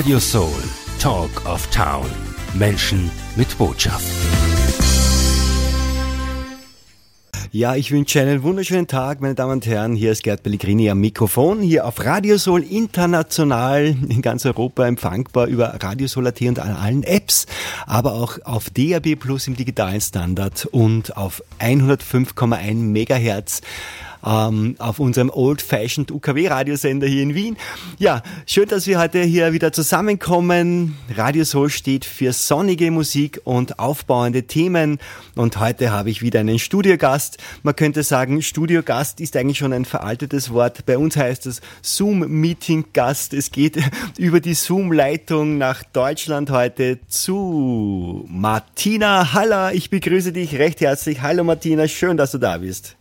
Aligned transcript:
Radio 0.00 0.18
Soul, 0.18 0.62
Talk 0.98 1.44
of 1.44 1.66
Town. 1.66 2.06
Menschen 2.54 3.10
mit 3.36 3.58
Botschaft. 3.58 4.06
Ja, 7.52 7.76
ich 7.76 7.92
wünsche 7.92 8.22
einen 8.22 8.42
wunderschönen 8.42 8.86
Tag, 8.86 9.20
meine 9.20 9.34
Damen 9.34 9.52
und 9.52 9.66
Herren. 9.66 9.94
Hier 9.94 10.12
ist 10.12 10.22
Gerd 10.22 10.42
Pellegrini 10.42 10.88
am 10.88 11.00
Mikrofon, 11.00 11.60
hier 11.60 11.84
auf 11.84 12.02
Radio 12.02 12.38
Soul 12.38 12.62
international 12.62 13.94
in 14.08 14.22
ganz 14.22 14.46
Europa 14.46 14.86
empfangbar 14.86 15.48
über 15.48 15.76
Radio 15.82 16.06
Soul 16.06 16.28
AT 16.28 16.40
und 16.40 16.60
an 16.60 16.74
allen 16.76 17.02
Apps, 17.02 17.44
aber 17.86 18.14
auch 18.14 18.38
auf 18.44 18.70
DAB 18.70 19.16
Plus 19.16 19.48
im 19.48 19.56
digitalen 19.56 20.00
Standard 20.00 20.64
und 20.64 21.18
auf 21.18 21.42
105,1 21.58 22.74
Megahertz 22.74 23.60
ähm, 24.24 24.76
auf 24.78 24.98
unserem 24.98 25.30
Old-Fashioned 25.30 26.10
UKW-Radiosender 26.10 27.06
hier 27.06 27.22
in 27.22 27.34
Wien. 27.34 27.56
Ja, 27.98 28.22
schön, 28.46 28.68
dass 28.68 28.86
wir 28.86 28.98
heute 28.98 29.22
hier 29.22 29.52
wieder 29.52 29.72
zusammenkommen. 29.72 30.96
Radio 31.16 31.44
Soul 31.44 31.70
steht 31.70 32.04
für 32.04 32.32
sonnige 32.32 32.90
Musik 32.90 33.40
und 33.44 33.78
aufbauende 33.78 34.44
Themen. 34.44 34.98
Und 35.34 35.58
heute 35.58 35.90
habe 35.90 36.10
ich 36.10 36.22
wieder 36.22 36.40
einen 36.40 36.58
Studiogast. 36.58 37.38
Man 37.62 37.76
könnte 37.76 38.02
sagen, 38.02 38.42
Studiogast 38.42 39.20
ist 39.20 39.36
eigentlich 39.36 39.58
schon 39.58 39.72
ein 39.72 39.84
veraltetes 39.84 40.52
Wort. 40.52 40.86
Bei 40.86 40.98
uns 40.98 41.16
heißt 41.16 41.46
es 41.46 41.60
Zoom-Meeting-Gast. 41.82 43.34
Es 43.34 43.50
geht 43.50 43.78
über 44.18 44.40
die 44.40 44.54
Zoom-Leitung 44.54 45.58
nach 45.58 45.82
Deutschland 45.82 46.50
heute 46.50 46.98
zu 47.08 48.26
Martina 48.28 49.32
Haller. 49.32 49.72
Ich 49.72 49.90
begrüße 49.90 50.32
dich 50.32 50.58
recht 50.58 50.80
herzlich. 50.80 51.22
Hallo 51.22 51.44
Martina, 51.44 51.88
schön, 51.88 52.16
dass 52.16 52.32
du 52.32 52.38
da 52.38 52.58
bist. 52.58 52.96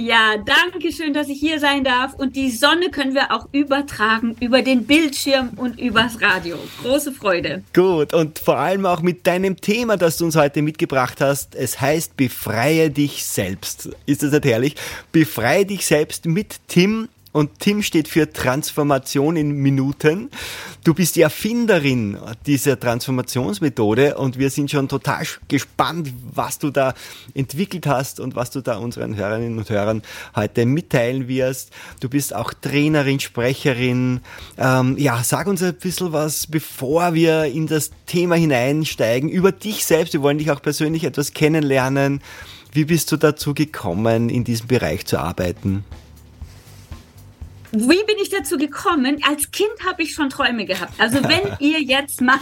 Ja, 0.00 0.36
danke 0.38 0.92
schön, 0.92 1.12
dass 1.12 1.28
ich 1.28 1.38
hier 1.38 1.60
sein 1.60 1.84
darf. 1.84 2.14
Und 2.14 2.34
die 2.34 2.50
Sonne 2.50 2.88
können 2.90 3.14
wir 3.14 3.32
auch 3.32 3.46
übertragen 3.52 4.34
über 4.40 4.62
den 4.62 4.86
Bildschirm 4.86 5.50
und 5.56 5.78
übers 5.78 6.22
Radio. 6.22 6.56
Große 6.80 7.12
Freude. 7.12 7.62
Gut, 7.74 8.14
und 8.14 8.38
vor 8.38 8.56
allem 8.56 8.86
auch 8.86 9.02
mit 9.02 9.26
deinem 9.26 9.60
Thema, 9.60 9.98
das 9.98 10.16
du 10.16 10.24
uns 10.24 10.36
heute 10.36 10.62
mitgebracht 10.62 11.20
hast. 11.20 11.54
Es 11.54 11.82
heißt, 11.82 12.16
befreie 12.16 12.88
dich 12.88 13.26
selbst. 13.26 13.90
Ist 14.06 14.22
das 14.22 14.32
nicht 14.32 14.46
herrlich? 14.46 14.74
Befreie 15.12 15.66
dich 15.66 15.84
selbst 15.84 16.24
mit 16.24 16.56
Tim 16.66 17.10
und 17.32 17.60
Tim 17.60 17.82
steht 17.82 18.08
für 18.08 18.32
Transformation 18.32 19.36
in 19.36 19.52
Minuten. 19.52 20.30
Du 20.82 20.94
bist 20.94 21.16
die 21.16 21.20
Erfinderin 21.20 22.18
dieser 22.46 22.80
Transformationsmethode 22.80 24.16
und 24.16 24.38
wir 24.38 24.50
sind 24.50 24.70
schon 24.70 24.88
total 24.88 25.24
gespannt, 25.46 26.12
was 26.32 26.58
du 26.58 26.70
da 26.70 26.94
entwickelt 27.34 27.86
hast 27.86 28.18
und 28.18 28.34
was 28.34 28.50
du 28.50 28.62
da 28.62 28.78
unseren 28.78 29.14
Hörerinnen 29.14 29.58
und 29.58 29.70
Hörern 29.70 30.02
heute 30.34 30.66
mitteilen 30.66 31.28
wirst. 31.28 31.70
Du 32.00 32.08
bist 32.08 32.34
auch 32.34 32.52
Trainerin, 32.52 33.20
Sprecherin. 33.20 34.20
Ähm, 34.58 34.96
ja, 34.98 35.22
sag 35.22 35.46
uns 35.46 35.62
ein 35.62 35.74
bisschen 35.74 36.12
was, 36.12 36.46
bevor 36.46 37.14
wir 37.14 37.44
in 37.44 37.66
das 37.66 37.90
Thema 38.06 38.34
hineinsteigen, 38.34 39.28
über 39.28 39.52
dich 39.52 39.84
selbst. 39.84 40.14
Wir 40.14 40.22
wollen 40.22 40.38
dich 40.38 40.50
auch 40.50 40.62
persönlich 40.62 41.04
etwas 41.04 41.32
kennenlernen. 41.32 42.22
Wie 42.72 42.84
bist 42.84 43.10
du 43.12 43.16
dazu 43.16 43.54
gekommen, 43.54 44.28
in 44.28 44.44
diesem 44.44 44.68
Bereich 44.68 45.04
zu 45.04 45.18
arbeiten? 45.18 45.84
Wie 47.72 48.02
bin 48.04 48.16
ich 48.20 48.30
dazu 48.30 48.56
gekommen? 48.56 49.22
Als 49.28 49.52
Kind 49.52 49.70
habe 49.86 50.02
ich 50.02 50.12
schon 50.12 50.28
Träume 50.28 50.64
gehabt. 50.64 50.94
Also 50.98 51.22
wenn 51.22 51.56
ihr 51.60 51.80
jetzt 51.80 52.20
mal 52.20 52.38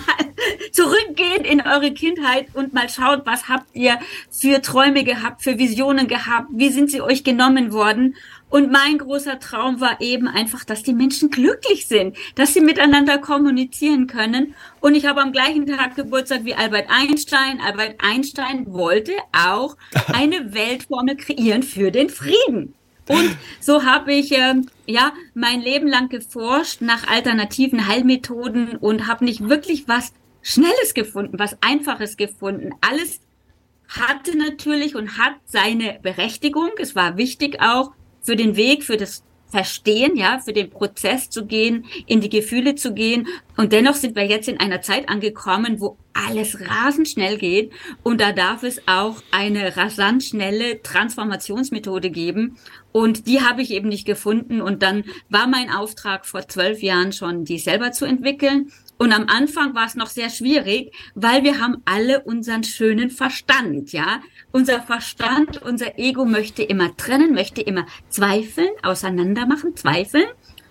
zurückgeht 0.72 1.46
in 1.46 1.60
eure 1.60 1.92
Kindheit 1.92 2.46
und 2.54 2.72
mal 2.72 2.88
schaut, 2.88 3.26
was 3.26 3.48
habt 3.48 3.66
ihr 3.74 3.98
für 4.30 4.62
Träume 4.62 5.04
gehabt, 5.04 5.42
für 5.42 5.58
Visionen 5.58 6.08
gehabt, 6.08 6.48
wie 6.52 6.70
sind 6.70 6.90
sie 6.90 7.02
euch 7.02 7.24
genommen 7.24 7.72
worden? 7.72 8.16
Und 8.48 8.72
mein 8.72 8.96
großer 8.96 9.38
Traum 9.38 9.80
war 9.82 10.00
eben 10.00 10.26
einfach, 10.26 10.64
dass 10.64 10.82
die 10.82 10.94
Menschen 10.94 11.28
glücklich 11.30 11.86
sind, 11.86 12.16
dass 12.34 12.54
sie 12.54 12.62
miteinander 12.62 13.18
kommunizieren 13.18 14.06
können. 14.06 14.54
Und 14.80 14.94
ich 14.94 15.04
habe 15.04 15.20
am 15.20 15.32
gleichen 15.32 15.66
Tag 15.66 15.96
Geburtstag 15.96 16.44
wie 16.44 16.54
Albert 16.54 16.88
Einstein. 16.88 17.60
Albert 17.60 17.96
Einstein 17.98 18.72
wollte 18.72 19.12
auch 19.32 19.76
eine 20.06 20.54
Weltformel 20.54 21.16
kreieren 21.16 21.62
für 21.62 21.90
den 21.90 22.08
Frieden. 22.08 22.74
Und 23.08 23.36
so 23.60 23.84
habe 23.84 24.12
ich 24.12 24.32
äh, 24.32 24.54
ja 24.86 25.12
mein 25.34 25.60
Leben 25.60 25.88
lang 25.88 26.08
geforscht 26.08 26.80
nach 26.80 27.08
alternativen 27.08 27.86
Heilmethoden 27.86 28.76
und 28.76 29.06
habe 29.06 29.24
nicht 29.24 29.48
wirklich 29.48 29.88
was 29.88 30.12
Schnelles 30.42 30.94
gefunden, 30.94 31.38
was 31.38 31.56
Einfaches 31.60 32.16
gefunden. 32.16 32.70
Alles 32.80 33.20
hatte 33.88 34.36
natürlich 34.36 34.94
und 34.94 35.18
hat 35.18 35.34
seine 35.46 35.98
Berechtigung. 36.02 36.70
Es 36.78 36.94
war 36.94 37.16
wichtig 37.16 37.60
auch 37.60 37.92
für 38.22 38.36
den 38.36 38.56
Weg, 38.56 38.84
für 38.84 38.96
das 38.96 39.24
Verstehen, 39.50 40.16
ja, 40.16 40.38
für 40.38 40.52
den 40.52 40.70
Prozess 40.70 41.30
zu 41.30 41.46
gehen, 41.46 41.86
in 42.06 42.20
die 42.20 42.28
Gefühle 42.28 42.74
zu 42.74 42.92
gehen. 42.92 43.26
Und 43.56 43.72
dennoch 43.72 43.94
sind 43.94 44.14
wir 44.14 44.26
jetzt 44.26 44.48
in 44.48 44.60
einer 44.60 44.82
Zeit 44.82 45.08
angekommen, 45.08 45.80
wo 45.80 45.96
alles 46.12 46.58
rasend 46.60 47.08
schnell 47.08 47.38
geht. 47.38 47.72
Und 48.02 48.20
da 48.20 48.32
darf 48.32 48.62
es 48.62 48.82
auch 48.86 49.22
eine 49.30 49.76
rasant 49.76 50.22
schnelle 50.22 50.82
Transformationsmethode 50.82 52.10
geben. 52.10 52.58
Und 52.92 53.26
die 53.26 53.40
habe 53.40 53.62
ich 53.62 53.70
eben 53.70 53.88
nicht 53.88 54.06
gefunden. 54.06 54.60
Und 54.60 54.82
dann 54.82 55.04
war 55.28 55.46
mein 55.46 55.70
Auftrag 55.70 56.26
vor 56.26 56.46
zwölf 56.46 56.82
Jahren 56.82 57.12
schon, 57.12 57.44
die 57.44 57.58
selber 57.58 57.92
zu 57.92 58.04
entwickeln. 58.04 58.70
Und 58.98 59.12
am 59.12 59.28
Anfang 59.28 59.74
war 59.74 59.86
es 59.86 59.94
noch 59.94 60.08
sehr 60.08 60.28
schwierig, 60.28 60.92
weil 61.14 61.44
wir 61.44 61.60
haben 61.60 61.82
alle 61.84 62.20
unseren 62.20 62.64
schönen 62.64 63.10
Verstand, 63.10 63.92
ja. 63.92 64.20
Unser 64.50 64.82
Verstand, 64.82 65.62
unser 65.62 65.98
Ego 65.98 66.24
möchte 66.24 66.64
immer 66.64 66.96
trennen, 66.96 67.32
möchte 67.32 67.62
immer 67.62 67.86
zweifeln, 68.08 68.70
auseinander 68.82 69.46
machen, 69.46 69.76
zweifeln. 69.76 70.26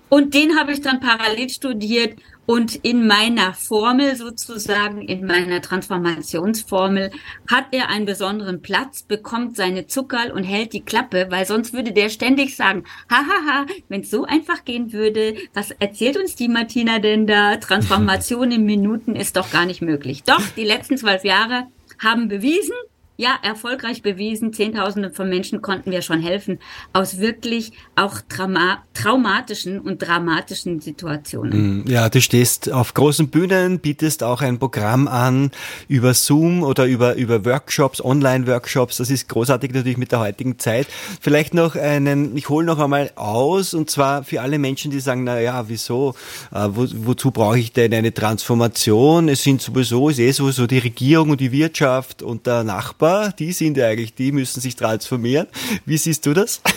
Und 0.10 0.34
den 0.34 0.60
habe 0.60 0.74
ich 0.74 0.82
dann 0.82 1.00
parallel 1.00 1.50
studiert 1.50 2.18
und 2.48 2.76
in 2.78 3.06
meiner 3.06 3.54
Formel 3.54 4.16
sozusagen, 4.16 5.02
in 5.02 5.26
meiner 5.26 5.62
Transformationsformel, 5.62 7.12
hat 7.48 7.66
er 7.72 7.90
einen 7.90 8.06
besonderen 8.06 8.62
Platz, 8.62 9.04
bekommt 9.04 9.58
seine 9.58 9.86
Zuckerl 9.86 10.32
und 10.32 10.44
hält 10.44 10.74
die 10.74 10.82
Klappe, 10.82 11.28
weil 11.30 11.46
sonst 11.46 11.74
würde 11.74 11.92
der 11.92 12.10
ständig 12.10 12.56
sagen, 12.56 12.86
hahaha, 13.12 13.66
wenn 13.90 14.02
es 14.02 14.10
so 14.10 14.24
einfach 14.24 14.64
gehen 14.64 14.94
würde, 14.94 15.36
was 15.54 15.72
erzählt 15.72 16.18
uns 16.18 16.36
die 16.36 16.48
Martina 16.48 17.00
denn 17.00 17.28
da? 17.28 17.58
Transformation 17.58 18.52
in 18.52 18.64
Minuten 18.64 19.16
ist 19.16 19.36
doch 19.36 19.52
gar 19.52 19.66
nicht 19.66 19.82
möglich. 19.82 20.24
Doch, 20.24 20.42
die 20.56 20.64
letzten 20.64 20.98
zwölf 20.98 21.26
Jahre 21.26 21.68
haben 22.00 22.30
bewiesen, 22.30 22.76
ja, 23.18 23.36
erfolgreich 23.42 24.04
bewiesen. 24.04 24.54
Zehntausende 24.54 25.10
von 25.12 25.28
Menschen 25.28 25.62
konnten 25.62 25.92
wir 25.92 26.04
schon 26.04 26.22
helfen 26.22 26.60
aus 26.94 27.20
wirklich 27.20 27.72
auch 27.96 28.22
trauma 28.30 28.84
traumatischen 28.94 29.80
und 29.80 30.02
dramatischen 30.02 30.80
Situationen. 30.80 31.84
Mm, 31.84 31.88
ja, 31.88 32.10
du 32.10 32.22
stehst 32.22 32.72
auf 32.72 32.94
großen 32.94 33.30
Bühnen, 33.30 33.80
bietest 33.80 34.24
auch 34.24 34.42
ein 34.42 34.60
Programm 34.60 35.08
an 35.08 35.52
über 35.88 36.14
Zoom 36.14 36.64
oder 36.64 36.86
über, 36.86 37.16
über 37.16 37.44
Workshops, 37.44 38.04
Online-Workshops. 38.04 38.98
Das 38.98 39.10
ist 39.10 39.28
großartig 39.30 39.72
natürlich 39.72 39.98
mit 39.98 40.12
der 40.12 40.20
heutigen 40.20 40.60
Zeit. 40.60 40.88
Vielleicht 41.20 41.54
noch 41.54 41.76
einen, 41.76 42.38
ich 42.38 42.50
hole 42.50 42.66
noch 42.66 42.80
einmal 42.80 43.12
aus 43.16 43.74
und 43.74 43.90
zwar 43.90 44.24
für 44.24 44.42
alle 44.42 44.60
Menschen, 44.60 44.92
die 44.92 45.00
sagen, 45.00 45.24
na 45.24 45.40
ja, 45.40 45.68
wieso, 45.70 46.14
äh, 46.52 46.68
wo, 46.70 46.86
wozu 47.06 47.32
brauche 47.32 47.58
ich 47.58 47.74
denn 47.74 47.94
eine 47.94 48.14
Transformation? 48.14 49.28
Es 49.28 49.44
sind 49.44 49.62
sowieso, 49.62 50.10
ist 50.10 50.20
eh 50.20 50.32
sowieso 50.32 50.68
die 50.68 50.80
Regierung 50.80 51.32
und 51.32 51.42
die 51.42 51.52
Wirtschaft 51.52 52.22
und 52.22 52.46
der 52.46 52.64
Nachbar 52.64 53.07
aber 53.08 53.32
die 53.32 53.52
sind 53.52 53.78
ja 53.78 53.88
eigentlich, 53.88 54.14
die 54.14 54.32
müssen 54.32 54.60
sich 54.60 54.76
transformieren. 54.76 55.48
Wie 55.86 55.98
siehst 55.98 56.26
du 56.26 56.34
das? 56.34 56.62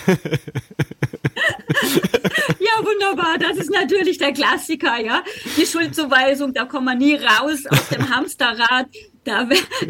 Ja, 2.58 2.84
wunderbar. 2.84 3.38
Das 3.38 3.56
ist 3.56 3.70
natürlich 3.70 4.18
der 4.18 4.32
Klassiker, 4.32 5.00
ja. 5.00 5.22
Die 5.56 5.64
Schuldzuweisung, 5.64 6.52
da 6.52 6.66
kommen 6.66 6.86
wir 6.86 6.94
nie 6.94 7.14
raus 7.14 7.64
aus 7.68 7.88
dem 7.88 8.14
Hamsterrad. 8.14 8.86
Da, 9.24 9.48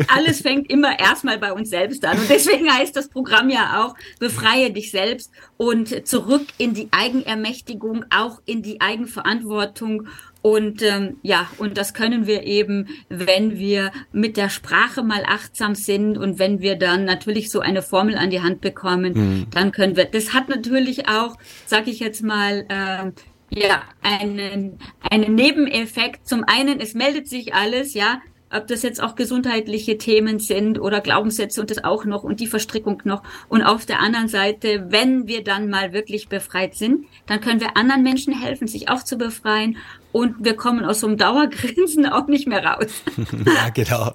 alles 0.08 0.40
fängt 0.40 0.70
immer 0.70 0.98
erstmal 0.98 1.38
bei 1.38 1.52
uns 1.52 1.70
selbst 1.70 2.04
an. 2.04 2.18
Und 2.18 2.30
deswegen 2.30 2.72
heißt 2.72 2.94
das 2.94 3.08
Programm 3.08 3.50
ja 3.50 3.82
auch, 3.82 3.94
befreie 4.18 4.70
dich 4.70 4.90
selbst 4.90 5.30
und 5.56 6.06
zurück 6.06 6.46
in 6.58 6.74
die 6.74 6.88
Eigenermächtigung, 6.92 8.04
auch 8.10 8.40
in 8.46 8.62
die 8.62 8.80
Eigenverantwortung 8.80 10.06
und 10.42 10.82
ähm, 10.82 11.18
ja, 11.22 11.50
und 11.58 11.76
das 11.76 11.92
können 11.92 12.26
wir 12.26 12.44
eben, 12.44 12.88
wenn 13.08 13.58
wir 13.58 13.92
mit 14.12 14.36
der 14.36 14.48
Sprache 14.48 15.02
mal 15.02 15.22
achtsam 15.26 15.74
sind 15.74 16.16
und 16.16 16.38
wenn 16.38 16.60
wir 16.60 16.76
dann 16.76 17.04
natürlich 17.04 17.50
so 17.50 17.60
eine 17.60 17.82
Formel 17.82 18.16
an 18.16 18.30
die 18.30 18.40
Hand 18.40 18.60
bekommen, 18.62 19.12
mhm. 19.12 19.46
dann 19.50 19.70
können 19.72 19.96
wir. 19.96 20.06
Das 20.06 20.32
hat 20.32 20.48
natürlich 20.48 21.08
auch, 21.08 21.36
sag 21.66 21.88
ich 21.88 22.00
jetzt 22.00 22.22
mal, 22.22 22.64
äh, 22.68 23.12
ja, 23.50 23.82
einen, 24.00 24.78
einen 25.10 25.34
Nebeneffekt. 25.34 26.26
Zum 26.26 26.44
einen, 26.44 26.80
es 26.80 26.94
meldet 26.94 27.28
sich 27.28 27.52
alles, 27.52 27.92
ja, 27.92 28.22
ob 28.52 28.66
das 28.66 28.82
jetzt 28.82 29.02
auch 29.02 29.14
gesundheitliche 29.14 29.98
Themen 29.98 30.38
sind 30.38 30.80
oder 30.80 31.00
Glaubenssätze 31.00 31.60
und 31.60 31.70
das 31.70 31.84
auch 31.84 32.04
noch 32.04 32.24
und 32.24 32.40
die 32.40 32.46
Verstrickung 32.46 33.02
noch. 33.04 33.22
Und 33.48 33.62
auf 33.62 33.86
der 33.86 34.00
anderen 34.00 34.28
Seite, 34.28 34.86
wenn 34.88 35.28
wir 35.28 35.44
dann 35.44 35.68
mal 35.68 35.92
wirklich 35.92 36.28
befreit 36.28 36.74
sind, 36.74 37.06
dann 37.26 37.40
können 37.40 37.60
wir 37.60 37.76
anderen 37.76 38.02
Menschen 38.02 38.32
helfen, 38.32 38.66
sich 38.66 38.88
auch 38.88 39.02
zu 39.02 39.18
befreien 39.18 39.76
und 40.12 40.36
wir 40.44 40.54
kommen 40.56 40.84
aus 40.84 41.00
so 41.00 41.06
einem 41.06 41.16
Dauergrinsen 41.16 42.06
auch 42.06 42.26
nicht 42.26 42.46
mehr 42.46 42.64
raus. 42.64 42.86
ja, 43.46 43.68
genau. 43.70 44.12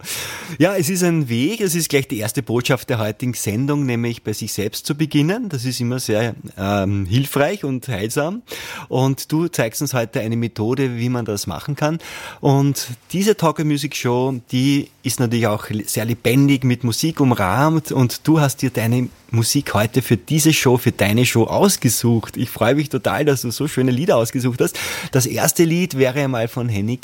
Ja, 0.57 0.75
es 0.75 0.89
ist 0.89 1.03
ein 1.03 1.30
Weg, 1.30 1.62
es 1.62 1.75
ist 1.75 1.89
gleich 1.89 2.07
die 2.07 2.19
erste 2.19 2.44
Botschaft 2.44 2.89
der 2.89 3.00
heutigen 3.00 3.33
Sendung, 3.33 3.86
nämlich 3.86 4.24
bei 4.24 4.33
sich 4.33 4.53
selbst 4.53 4.86
zu 4.86 4.95
beginnen. 4.95 5.50
Das 5.50 5.65
ist 5.65 5.80
immer 5.80 6.00
sehr 6.00 6.36
ähm, 6.57 7.06
hilfreich 7.06 7.63
und 7.63 7.88
heilsam. 7.88 8.42
Und 8.89 9.31
du 9.31 9.47
zeigst 9.47 9.81
uns 9.81 9.94
heute 9.94 10.19
eine 10.19 10.36
Methode, 10.36 10.97
wie 10.97 11.09
man 11.09 11.25
das 11.25 11.47
machen 11.47 11.75
kann. 11.75 12.00
Und 12.41 12.88
diese 13.12 13.38
Talker 13.38 13.63
Music 13.63 13.95
Show, 13.95 14.41
die 14.51 14.89
ist 15.03 15.19
natürlich 15.19 15.48
auch 15.48 15.68
sehr 15.86 16.06
lebendig 16.06 16.63
mit 16.63 16.83
Musik 16.83 17.19
umrahmt 17.19 17.91
und 17.91 18.27
du 18.27 18.39
hast 18.39 18.63
dir 18.63 18.71
deine 18.71 19.09
Musik 19.30 19.74
heute 19.74 20.01
für 20.01 20.18
diese 20.18 20.53
Show, 20.53 20.77
für 20.77 20.91
deine 20.91 21.25
Show 21.25 21.44
ausgesucht. 21.44 22.38
Ich 22.38 22.50
freue 22.50 22.74
mich 22.75 22.89
total, 22.89 23.25
dass 23.25 23.41
du 23.41 23.51
so 23.51 23.68
schöne 23.68 23.91
Lieder 23.91 24.18
ausgesucht 24.18 24.62
hast. 24.62 24.80
Das 25.12 25.25
erste 25.25 25.63
Lied 25.63 25.85
wäre 25.94 26.22
einmal 26.22 26.48
von 26.48 26.68
Henning, 26.68 27.02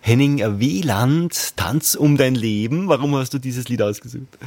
Henning 0.00 0.60
Wieland, 0.60 1.56
Tanz 1.56 1.96
um 1.96 2.16
dein 2.16 2.36
Leben. 2.36 2.88
Warum 2.88 3.16
hast 3.16 3.34
du 3.34 3.38
dieses 3.38 3.68
Lied 3.68 3.82
ausgesucht? 3.82 4.38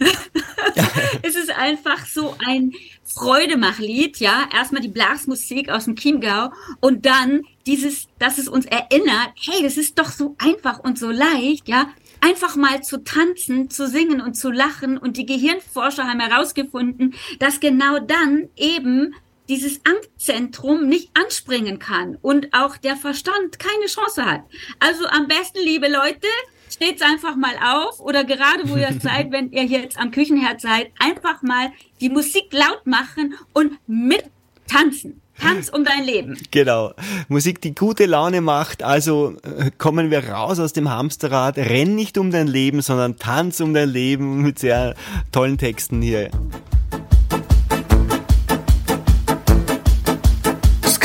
es 1.22 1.36
ist 1.36 1.50
einfach 1.50 2.06
so 2.06 2.34
ein 2.46 2.72
Freudemachlied, 3.04 4.18
ja. 4.18 4.48
Erstmal 4.54 4.80
die 4.80 4.88
Blasmusik 4.88 5.68
aus 5.68 5.84
dem 5.84 5.96
Chiemgau 5.96 6.52
und 6.80 7.04
dann 7.04 7.42
dieses, 7.66 8.06
dass 8.18 8.38
es 8.38 8.48
uns 8.48 8.64
erinnert, 8.64 9.32
hey, 9.42 9.62
das 9.62 9.76
ist 9.76 9.98
doch 9.98 10.10
so 10.10 10.36
einfach 10.38 10.78
und 10.78 10.98
so 10.98 11.10
leicht, 11.10 11.68
ja 11.68 11.88
einfach 12.20 12.56
mal 12.56 12.82
zu 12.82 13.02
tanzen, 13.02 13.70
zu 13.70 13.88
singen 13.88 14.20
und 14.20 14.34
zu 14.34 14.50
lachen. 14.50 14.98
Und 14.98 15.16
die 15.16 15.26
Gehirnforscher 15.26 16.04
haben 16.04 16.20
herausgefunden, 16.20 17.14
dass 17.38 17.60
genau 17.60 17.98
dann 17.98 18.48
eben 18.56 19.14
dieses 19.50 19.80
Angstzentrum 19.84 20.86
nicht 20.86 21.10
anspringen 21.14 21.80
kann 21.80 22.16
und 22.22 22.48
auch 22.52 22.76
der 22.76 22.96
Verstand 22.96 23.58
keine 23.58 23.86
Chance 23.86 24.24
hat. 24.24 24.42
Also 24.78 25.06
am 25.08 25.26
besten, 25.26 25.58
liebe 25.64 25.88
Leute, 25.88 26.28
steht's 26.70 27.02
einfach 27.02 27.34
mal 27.34 27.54
auf 27.60 27.98
oder 27.98 28.22
gerade 28.22 28.68
wo 28.68 28.76
ihr 28.76 28.94
seid, 29.02 29.32
wenn 29.32 29.50
ihr 29.50 29.64
jetzt 29.64 29.98
am 29.98 30.12
Küchenherd 30.12 30.60
seid, 30.60 30.92
einfach 31.00 31.42
mal 31.42 31.72
die 32.00 32.10
Musik 32.10 32.52
laut 32.52 32.86
machen 32.86 33.34
und 33.52 33.72
mit 33.88 34.24
tanzen. 34.68 35.20
Tanz 35.40 35.70
um 35.70 35.84
dein 35.84 36.04
Leben. 36.04 36.38
Genau. 36.50 36.92
Musik, 37.28 37.62
die 37.62 37.74
gute 37.74 38.04
Laune 38.04 38.42
macht. 38.42 38.82
Also 38.82 39.36
äh, 39.42 39.70
kommen 39.78 40.10
wir 40.10 40.28
raus 40.28 40.60
aus 40.60 40.74
dem 40.74 40.90
Hamsterrad. 40.90 41.56
Renn 41.56 41.94
nicht 41.94 42.18
um 42.18 42.30
dein 42.30 42.46
Leben, 42.46 42.82
sondern 42.82 43.16
tanz 43.16 43.60
um 43.60 43.72
dein 43.72 43.88
Leben 43.88 44.42
mit 44.42 44.58
sehr 44.58 44.94
tollen 45.32 45.56
Texten 45.56 46.02
hier. 46.02 46.30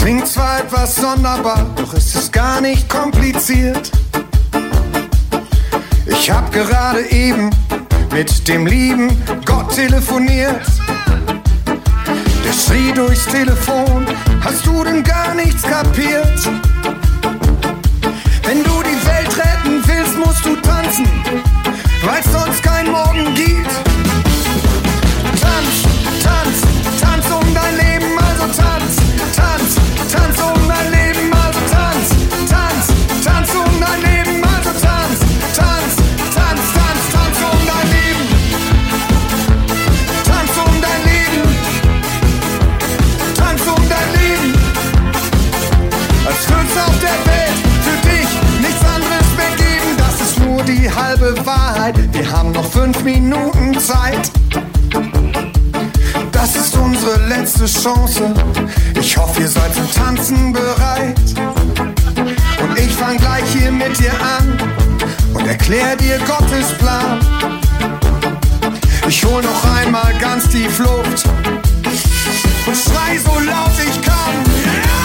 Klingt 0.05 0.27
zwar 0.27 0.59
etwas 0.59 0.97
sonderbar, 0.97 1.65
doch 1.75 1.91
es 1.95 2.13
ist 2.13 2.31
gar 2.31 2.61
nicht 2.61 2.87
kompliziert. 2.87 3.89
Ich 6.05 6.29
hab 6.29 6.51
gerade 6.51 7.09
eben 7.09 7.49
mit 8.11 8.47
dem 8.47 8.67
lieben 8.67 9.09
Gott 9.45 9.73
telefoniert. 9.73 10.61
Der 12.45 12.53
schrie 12.53 12.91
durchs 12.91 13.25
Telefon, 13.25 14.05
hast 14.43 14.67
du 14.67 14.83
denn 14.83 15.03
gar 15.03 15.33
nichts 15.33 15.63
kapiert? 15.63 16.51
Wenn 18.43 18.63
du 18.63 18.83
die 18.83 19.07
Welt 19.07 19.35
retten 19.35 19.81
willst, 19.87 20.19
musst 20.19 20.45
du 20.45 20.55
tanzen, 20.57 21.07
weil 22.03 22.21
sonst 22.31 22.61
kein 22.61 22.91
Morgen 22.91 23.33
gibt. 23.33 23.71
Tanz, 25.41 25.73
tanz, 26.23 27.01
tanz 27.01 27.25
um 27.31 27.55
dein 27.55 27.75
Leben, 27.75 28.19
also 28.19 28.61
tanz, 28.61 28.97
tanz, 29.35 29.84
Wir 52.15 52.31
haben 52.31 52.53
noch 52.53 52.65
fünf 52.71 53.03
Minuten 53.03 53.77
Zeit. 53.79 54.31
Das 56.31 56.55
ist 56.55 56.75
unsere 56.77 57.27
letzte 57.27 57.65
Chance. 57.65 58.33
Ich 59.15 59.21
hoffe, 59.21 59.41
ihr 59.43 59.47
seid 59.47 59.73
zum 59.73 59.89
Tanzen 59.93 60.51
bereit. 60.51 61.15
Und 62.61 62.77
ich 62.77 62.91
fang 62.91 63.15
gleich 63.15 63.45
hier 63.53 63.71
mit 63.71 63.97
dir 63.97 64.11
an 64.11 64.57
und 65.33 65.47
erklär 65.47 65.95
dir 65.95 66.19
Gottes 66.19 66.73
Plan. 66.77 67.19
Ich 69.07 69.23
hol 69.23 69.41
noch 69.41 69.75
einmal 69.77 70.13
ganz 70.19 70.49
tief 70.49 70.79
Luft 70.79 71.29
und 72.65 72.75
schrei 72.75 73.17
so 73.17 73.39
laut 73.39 73.71
ich 73.87 74.01
kann. 74.01 75.04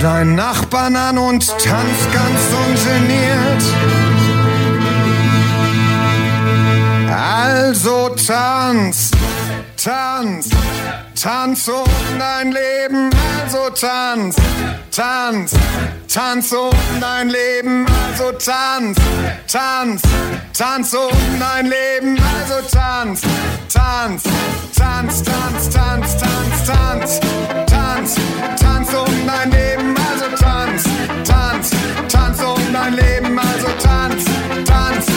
deinen 0.00 0.34
Nachbarn 0.34 0.96
an 0.96 1.18
und 1.18 1.46
tanz 1.46 1.98
ganz 2.12 2.40
ungeniert. 2.66 3.62
Also 7.12 8.08
tanz, 8.10 9.10
tanz, 9.76 10.48
tanz 11.20 11.68
um 11.68 12.18
dein 12.18 12.52
Leben. 12.52 13.10
Also 13.44 13.70
tanz, 13.70 14.36
tanz, 14.90 15.52
tanz 16.12 16.52
um 16.52 16.70
dein 17.00 17.28
Leben. 17.28 17.86
Also 18.10 18.32
tanz, 18.32 18.96
tanz, 19.46 20.02
tanz 20.56 20.94
um 20.94 21.38
dein 21.38 21.66
Leben. 21.66 22.18
Also 22.18 22.66
tanz, 22.70 23.20
tanz, 23.72 24.22
tanz, 24.74 25.22
tanz, 25.22 25.70
tanz, 25.70 26.16
tanz, 26.16 26.66
tanz. 26.66 27.20
tanz. 27.20 27.69
Tanz, 33.82 34.24
tanz 34.66 35.09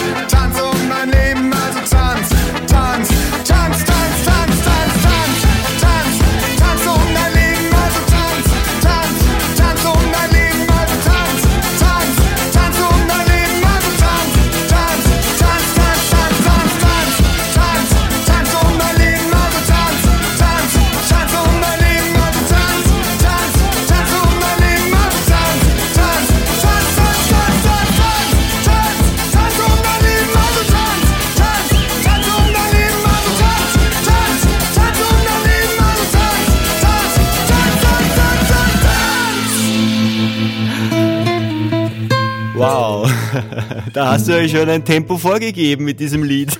da 43.94 44.12
hast 44.12 44.28
du 44.28 44.32
ja 44.32 44.46
schon 44.46 44.68
ein 44.68 44.84
Tempo 44.84 45.16
vorgegeben 45.16 45.84
mit 45.86 45.98
diesem 46.00 46.22
Lied. 46.22 46.58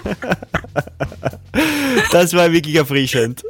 Das 2.10 2.32
war 2.32 2.50
wirklich 2.50 2.76
erfrischend. 2.76 3.42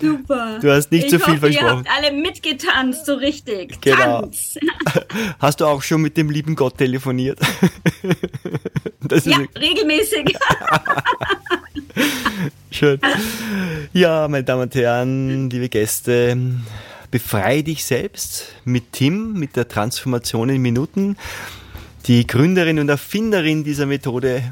Super. 0.00 0.58
Du 0.60 0.70
hast 0.70 0.92
nicht 0.92 1.06
ich 1.06 1.10
so 1.10 1.18
viel 1.18 1.34
hoffe, 1.34 1.52
versprochen. 1.52 1.84
Ihr 1.84 1.90
habt 1.92 2.04
alle 2.04 2.12
mitgetanzt, 2.12 3.06
so 3.06 3.14
richtig. 3.14 3.80
Genau. 3.80 4.22
Tanz. 4.22 4.58
Hast 5.38 5.60
du 5.60 5.66
auch 5.66 5.82
schon 5.82 6.02
mit 6.02 6.16
dem 6.16 6.30
lieben 6.30 6.54
Gott 6.56 6.78
telefoniert? 6.78 7.38
Das 9.06 9.26
ist 9.26 9.32
Ja, 9.36 9.38
regelmäßig. 9.60 10.34
schön. 12.70 12.98
Ja, 13.92 14.26
meine 14.28 14.44
Damen 14.44 14.62
und 14.62 14.74
Herren, 14.74 15.50
liebe 15.50 15.68
Gäste, 15.68 16.38
befrei 17.10 17.60
dich 17.60 17.84
selbst 17.84 18.46
mit 18.64 18.92
Tim, 18.92 19.34
mit 19.34 19.56
der 19.56 19.68
Transformation 19.68 20.48
in 20.48 20.62
Minuten. 20.62 21.18
Die 22.06 22.26
Gründerin 22.26 22.78
und 22.78 22.90
Erfinderin 22.90 23.64
dieser 23.64 23.86
Methode 23.86 24.42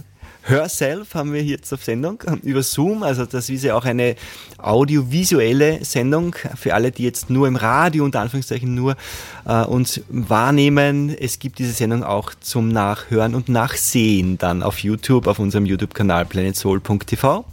Herself 0.45 1.15
haben 1.15 1.35
wir 1.35 1.45
jetzt 1.45 1.71
auf 1.75 1.85
Sendung 1.85 2.23
über 2.43 2.63
Zoom. 2.63 3.03
Also 3.03 3.27
das 3.27 3.51
ist 3.51 3.63
ja 3.63 3.77
auch 3.77 3.85
eine 3.85 4.17
audiovisuelle 4.57 5.85
Sendung 5.85 6.35
für 6.57 6.73
alle, 6.73 6.91
die 6.91 7.05
jetzt 7.05 7.29
nur 7.29 7.47
im 7.47 7.57
Radio 7.57 8.05
unter 8.05 8.21
Anführungszeichen 8.21 8.75
nur 8.75 8.97
äh, 9.45 9.65
uns 9.65 10.01
wahrnehmen. 10.09 11.15
Es 11.15 11.39
gibt 11.39 11.59
diese 11.59 11.73
Sendung 11.73 12.05
auch 12.05 12.33
zum 12.41 12.69
Nachhören 12.69 13.35
und 13.35 13.51
Nachsehen 13.51 14.39
dann 14.39 14.63
auf 14.63 14.79
YouTube, 14.79 15.27
auf 15.27 15.39
unserem 15.39 15.67
YouTube-Kanal 15.67 16.25
planetsoul.tv. 16.25 17.45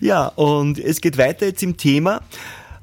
Ja, 0.00 0.28
und 0.28 0.78
es 0.78 1.00
geht 1.00 1.18
weiter 1.18 1.46
jetzt 1.46 1.62
im 1.64 1.76
Thema. 1.76 2.22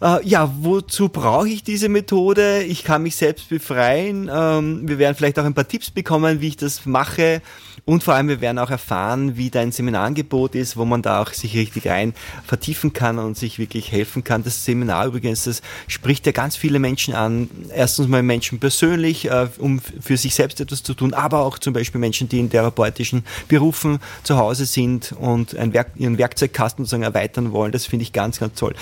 Äh, 0.02 0.28
ja, 0.28 0.54
wozu 0.60 1.10
brauche 1.10 1.50
ich 1.50 1.64
diese 1.64 1.90
Methode? 1.90 2.64
Ich 2.64 2.84
kann 2.84 3.04
mich 3.04 3.16
selbst 3.16 3.50
befreien. 3.50 4.30
Ähm, 4.32 4.88
wir 4.88 5.00
werden 5.00 5.16
vielleicht 5.16 5.40
auch 5.40 5.46
ein 5.46 5.56
paar 5.56 5.68
Tipps 5.68 5.90
bekommen, 5.90 6.40
wie 6.42 6.50
ich 6.50 6.58
das 6.58 6.86
mache. 6.86 7.42
Und 7.86 8.04
vor 8.04 8.16
allem, 8.16 8.28
wir 8.28 8.42
werden 8.42 8.60
auch 8.60 8.70
erfahren, 8.70 9.38
wie 9.38 9.50
dein 9.50 9.72
Seminarangebot 9.72 10.56
ist, 10.56 10.76
wo 10.76 10.84
man 10.84 11.02
da 11.02 11.22
auch 11.22 11.32
sich 11.32 11.56
richtig 11.56 11.88
rein 11.88 12.14
vertiefen 12.46 12.92
kann 12.92 13.18
und 13.18 13.38
sich 13.38 13.60
wirklich 13.60 13.92
helfen 13.92 14.26
kann. 14.26 14.44
Das 14.44 14.66
Seminar 14.66 15.08
übrigens, 15.08 15.46
das 15.46 15.62
spricht 15.88 16.26
ja 16.26 16.34
ganz 16.34 16.58
viele 16.58 16.80
Menschen 16.80 17.16
an. 17.16 17.50
Erstens 17.74 18.08
mal 18.08 18.22
Menschen 18.24 18.60
persönlich, 18.60 19.32
äh, 19.32 19.48
um 19.58 19.80
für 19.80 20.18
sich 20.18 20.36
selbst 20.36 20.60
etwas 20.60 20.84
zu 20.84 20.94
tun, 20.94 21.14
aber 21.14 21.40
auch 21.40 21.58
zum 21.60 21.74
Beispiel 21.74 22.02
Menschen, 22.02 22.28
die 22.28 22.40
in 22.40 22.50
therapeutischen 22.50 23.24
Berufen 23.48 24.00
zu 24.24 24.38
Hause 24.38 24.66
sind 24.66 25.14
und 25.18 25.54
Werk, 25.54 25.92
ihren 25.96 26.18
Werkzeugkasten 26.18 26.84
sozusagen 26.84 27.04
erweitern 27.04 27.52
wollen. 27.52 27.72
Das 27.72 27.86
finde 27.86 28.04
ich 28.04 28.12
ganz, 28.12 28.40
ganz 28.40 28.60
toll. 28.60 28.76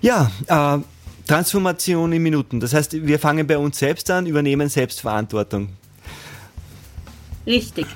Ja, 0.00 0.30
Transformation 1.26 2.12
in 2.12 2.22
Minuten. 2.22 2.60
Das 2.60 2.72
heißt, 2.72 3.06
wir 3.06 3.18
fangen 3.18 3.46
bei 3.46 3.58
uns 3.58 3.78
selbst 3.78 4.10
an, 4.10 4.26
übernehmen 4.26 4.68
Selbstverantwortung. 4.68 5.70
Richtig. 7.46 7.86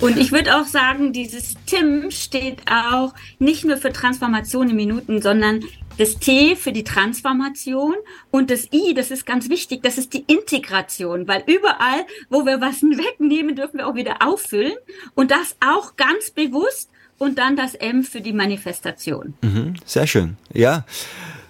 Und 0.00 0.16
ich 0.16 0.32
würde 0.32 0.56
auch 0.56 0.64
sagen, 0.64 1.12
dieses 1.12 1.56
Tim 1.66 2.10
steht 2.10 2.62
auch 2.70 3.12
nicht 3.38 3.64
nur 3.64 3.76
für 3.76 3.92
Transformation 3.92 4.70
in 4.70 4.76
Minuten, 4.76 5.20
sondern 5.20 5.62
das 5.98 6.16
T 6.16 6.56
für 6.56 6.72
die 6.72 6.84
Transformation 6.84 7.94
und 8.30 8.50
das 8.50 8.72
I, 8.72 8.94
das 8.94 9.10
ist 9.10 9.26
ganz 9.26 9.50
wichtig, 9.50 9.82
das 9.82 9.98
ist 9.98 10.14
die 10.14 10.24
Integration, 10.26 11.28
weil 11.28 11.44
überall, 11.46 12.06
wo 12.30 12.46
wir 12.46 12.62
was 12.62 12.80
wegnehmen, 12.82 13.54
dürfen 13.54 13.78
wir 13.78 13.86
auch 13.86 13.94
wieder 13.94 14.26
auffüllen 14.26 14.72
und 15.14 15.30
das 15.30 15.56
auch 15.60 15.96
ganz 15.96 16.30
bewusst 16.30 16.88
und 17.20 17.38
dann 17.38 17.54
das 17.54 17.74
M 17.74 18.02
für 18.02 18.22
die 18.22 18.32
Manifestation. 18.32 19.34
Mhm, 19.42 19.74
sehr 19.84 20.06
schön. 20.06 20.36
Ja. 20.52 20.84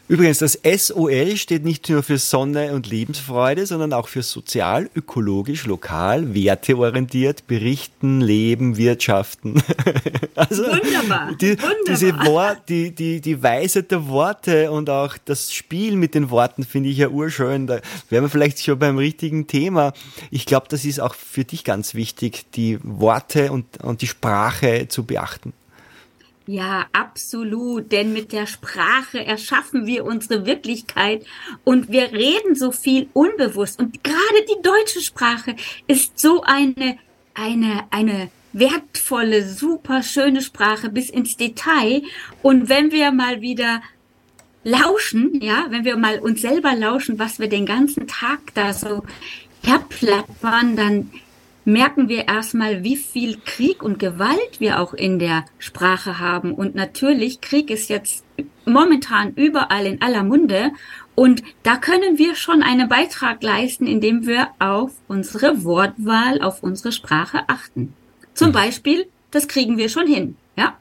Übrigens, 0.09 0.39
das 0.39 0.59
SOL 0.65 1.37
steht 1.37 1.65
nicht 1.65 1.89
nur 1.89 2.03
für 2.03 2.19
Sonne 2.19 2.73
und 2.73 2.89
Lebensfreude, 2.89 3.65
sondern 3.65 3.93
auch 3.93 4.09
für 4.09 4.25
sozial, 4.25 4.91
ökologisch, 4.97 5.67
lokal, 5.67 6.35
werteorientiert, 6.35 7.47
berichten, 7.47 8.21
leben, 8.21 8.77
wirtschaften. 8.77 9.63
Also 10.37 10.63
Wunderbar, 10.63 11.35
Die, 11.39 11.51
wunderbar. 11.51 11.75
Diese 11.87 12.13
Wort, 12.25 12.59
die, 12.71 12.95
die, 12.95 13.21
die 13.21 13.43
Weisheit 13.43 13.91
der 13.91 14.09
Worte 14.09 14.71
und 14.71 14.89
auch 14.89 15.19
das 15.23 15.53
Spiel 15.53 15.97
mit 15.97 16.15
den 16.15 16.31
Worten 16.31 16.65
finde 16.65 16.89
ich 16.89 16.97
ja 16.97 17.09
urschön. 17.09 17.67
Da 17.67 17.81
wären 18.09 18.25
wir 18.25 18.31
vielleicht 18.31 18.65
schon 18.65 18.79
beim 18.79 18.97
richtigen 18.97 19.47
Thema. 19.49 19.93
Ich 20.31 20.47
glaube, 20.47 20.67
das 20.71 20.87
ist 20.87 20.99
auch 20.99 21.15
für 21.15 21.45
dich 21.45 21.63
ganz 21.63 21.95
wichtig, 21.95 22.47
die 22.55 22.79
Worte 22.83 23.53
und, 23.53 23.83
und 23.85 24.01
die 24.01 24.07
Sprache 24.07 24.89
zu 24.89 25.05
beachten. 25.05 25.53
Ja, 26.47 26.87
absolut. 26.93 27.93
Denn 27.93 28.13
mit 28.13 28.33
der 28.33 28.47
Sprache 28.47 29.25
erschaffen 29.25 29.87
wir 29.87 30.05
unsere 30.05 30.47
Wirklichkeit 30.47 31.25
und 31.65 31.91
wir 31.91 32.13
reden 32.13 32.55
so 32.55 32.73
viel 32.73 33.09
unbewusst. 33.13 33.79
Und 33.79 34.03
gerade 34.03 34.47
die 34.49 34.63
deutsche 34.63 35.01
Sprache 35.01 35.55
ist 35.87 36.19
so 36.19 36.43
eine, 36.43 36.99
eine, 37.35 37.85
eine 37.91 38.31
wertvolle, 38.53 39.47
super 39.47 40.03
schöne 40.03 40.43
Sprache 40.43 40.89
bis 40.89 41.11
ins 41.11 41.37
Detail. 41.37 42.03
Und 42.43 42.69
wenn 42.69 42.91
wir 42.91 43.13
mal 43.13 43.41
wieder 43.41 43.83
lauschen, 44.65 45.41
ja, 45.41 45.67
wenn 45.71 45.85
wir 45.85 45.97
mal 45.97 46.19
uns 46.19 46.41
selber 46.41 46.75
lauschen, 46.75 47.19
was 47.19 47.39
wir 47.39 47.49
den 47.49 47.67
ganzen 47.67 48.07
Tag 48.07 48.41
da 48.55 48.73
so 48.73 49.05
herplappern, 49.63 50.77
dann 50.77 51.11
merken 51.73 52.09
wir 52.09 52.29
erstmal, 52.29 52.85
wie 52.85 52.97
viel 52.97 53.39
Krieg 53.45 53.83
und 53.83 53.99
Gewalt 53.99 54.61
wir 54.61 54.81
auch 54.81 54.95
in 54.95 55.19
der 55.19 55.45
Sprache 55.59 56.19
haben. 56.19 56.53
Und 56.55 56.75
natürlich, 56.75 57.41
Krieg 57.41 57.71
ist 57.71 57.89
jetzt 57.89 58.25
momentan 58.65 59.33
überall 59.35 59.87
in 59.87 60.03
aller 60.03 60.23
Munde. 60.23 60.73
Und 61.15 61.43
da 61.63 61.77
können 61.77 62.19
wir 62.19 62.35
schon 62.35 62.63
einen 62.63 62.89
Beitrag 62.89 63.43
leisten, 63.43 63.87
indem 63.87 64.27
wir 64.27 64.49
auf 64.59 64.93
unsere 65.09 65.65
Wortwahl, 65.65 66.41
auf 66.41 66.63
unsere 66.63 66.93
Sprache 66.93 67.49
achten. 67.49 67.95
Zum 68.35 68.53
Beispiel, 68.53 69.07
das 69.31 69.49
kriegen 69.49 69.77
wir 69.77 69.89
schon 69.89 70.07
hin. 70.07 70.37
Ja? 70.57 70.79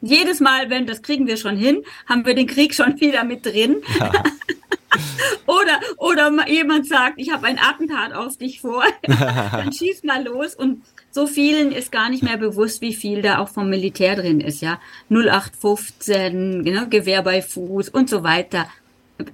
Jedes 0.00 0.40
Mal, 0.40 0.70
wenn 0.70 0.86
das 0.86 1.02
kriegen 1.02 1.26
wir 1.26 1.36
schon 1.36 1.56
hin, 1.56 1.82
haben 2.08 2.24
wir 2.24 2.34
den 2.34 2.46
Krieg 2.46 2.74
schon 2.74 3.00
wieder 3.00 3.24
mit 3.24 3.44
drin. 3.44 3.76
oder, 5.46 5.80
oder 5.98 6.48
jemand 6.48 6.86
sagt, 6.86 7.14
ich 7.16 7.32
habe 7.32 7.46
ein 7.46 7.58
Attentat 7.58 8.12
auf 8.12 8.36
dich 8.36 8.60
vor, 8.60 8.84
dann 9.02 9.72
schieß 9.72 10.04
mal 10.04 10.24
los 10.24 10.54
und 10.54 10.82
so 11.10 11.26
vielen 11.26 11.72
ist 11.72 11.92
gar 11.92 12.08
nicht 12.08 12.22
mehr 12.22 12.38
bewusst, 12.38 12.80
wie 12.80 12.94
viel 12.94 13.22
da 13.22 13.38
auch 13.38 13.48
vom 13.48 13.68
Militär 13.68 14.16
drin 14.16 14.40
ist, 14.40 14.62
ja. 14.62 14.80
0815, 15.10 16.64
genau, 16.64 16.86
Gewehr 16.86 17.22
bei 17.22 17.42
Fuß 17.42 17.90
und 17.90 18.08
so 18.08 18.22
weiter. 18.22 18.66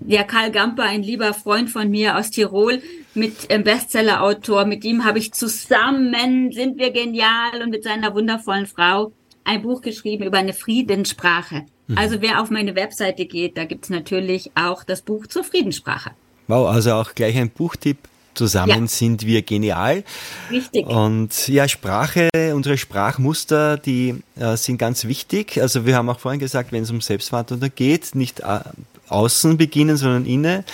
Der 0.01 0.25
Karl 0.25 0.51
Gamper, 0.51 0.83
ein 0.83 1.03
lieber 1.03 1.33
Freund 1.33 1.71
von 1.71 1.89
mir 1.89 2.17
aus 2.17 2.31
Tirol, 2.31 2.83
mit 3.15 3.51
äh, 3.51 3.59
Bestsellerautor, 3.59 4.65
mit 4.65 4.85
ihm 4.85 5.05
habe 5.05 5.19
ich 5.19 5.33
zusammen, 5.33 6.51
sind 6.53 6.79
wir 6.79 6.91
genial 6.91 7.63
und 7.63 7.71
mit 7.71 7.85
seiner 7.85 8.15
wundervollen 8.15 8.67
Frau 8.67 9.13
ein 9.45 9.63
Buch 9.63 9.81
geschrieben 9.81 10.25
über 10.25 10.39
eine 10.39 10.53
Friedenssprache. 10.53 11.65
Also 11.97 12.21
wer 12.21 12.43
auf 12.43 12.51
meine 12.51 12.75
Webseite 12.75 13.25
geht, 13.27 13.57
da 13.57 13.65
gibt's 13.65 13.89
natürlich 13.89 14.51
auch 14.55 14.85
das 14.85 15.03
Buch 15.03 15.27
zur 15.27 15.45
Friedenssprache. 15.45 16.11
Wow, 16.47 16.69
also 16.69 16.93
auch 16.95 17.15
gleich 17.15 17.37
ein 17.37 17.51
Buchtipp. 17.51 17.99
Zusammen 18.35 18.83
Ja. 18.83 18.87
sind 18.87 19.27
wir 19.27 19.43
genial. 19.43 20.05
Richtig. 20.49 20.87
Und 20.87 21.49
ja, 21.49 21.67
Sprache, 21.67 22.29
unsere 22.55 22.79
Sprachmuster, 22.79 23.77
die 23.79 24.23
äh, 24.39 24.57
sind 24.57 24.79
ganz 24.79 25.07
wichtig. 25.07 25.61
Also 25.61 25.87
wir 25.87 25.97
haben 25.97 26.09
auch 26.09 26.21
vorhin 26.21 26.39
gesagt, 26.39 26.71
wenn 26.71 26.85
es 26.85 26.91
um 26.93 27.01
Selbstverantwortung 27.01 27.73
geht, 27.75 28.15
nicht 28.15 28.39
äh, 28.41 28.61
außen 29.09 29.57
beginnen, 29.57 29.97
sondern 29.97 30.27
inne. 30.27 30.65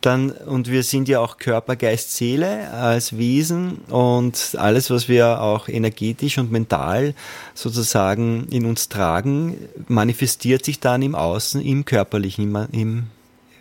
Dann, 0.00 0.30
und 0.30 0.70
wir 0.70 0.82
sind 0.82 1.08
ja 1.08 1.20
auch 1.20 1.38
Körper, 1.38 1.76
Geist, 1.76 2.16
Seele 2.16 2.70
als 2.70 3.16
Wesen 3.16 3.78
und 3.88 4.56
alles, 4.58 4.90
was 4.90 5.08
wir 5.08 5.40
auch 5.40 5.68
energetisch 5.68 6.38
und 6.38 6.50
mental 6.50 7.14
sozusagen 7.54 8.48
in 8.50 8.66
uns 8.66 8.88
tragen, 8.88 9.56
manifestiert 9.88 10.64
sich 10.64 10.80
dann 10.80 11.02
im 11.02 11.14
Außen, 11.14 11.60
im 11.60 11.84
körperlichen, 11.84 12.44
im, 12.44 12.68
im 12.72 13.02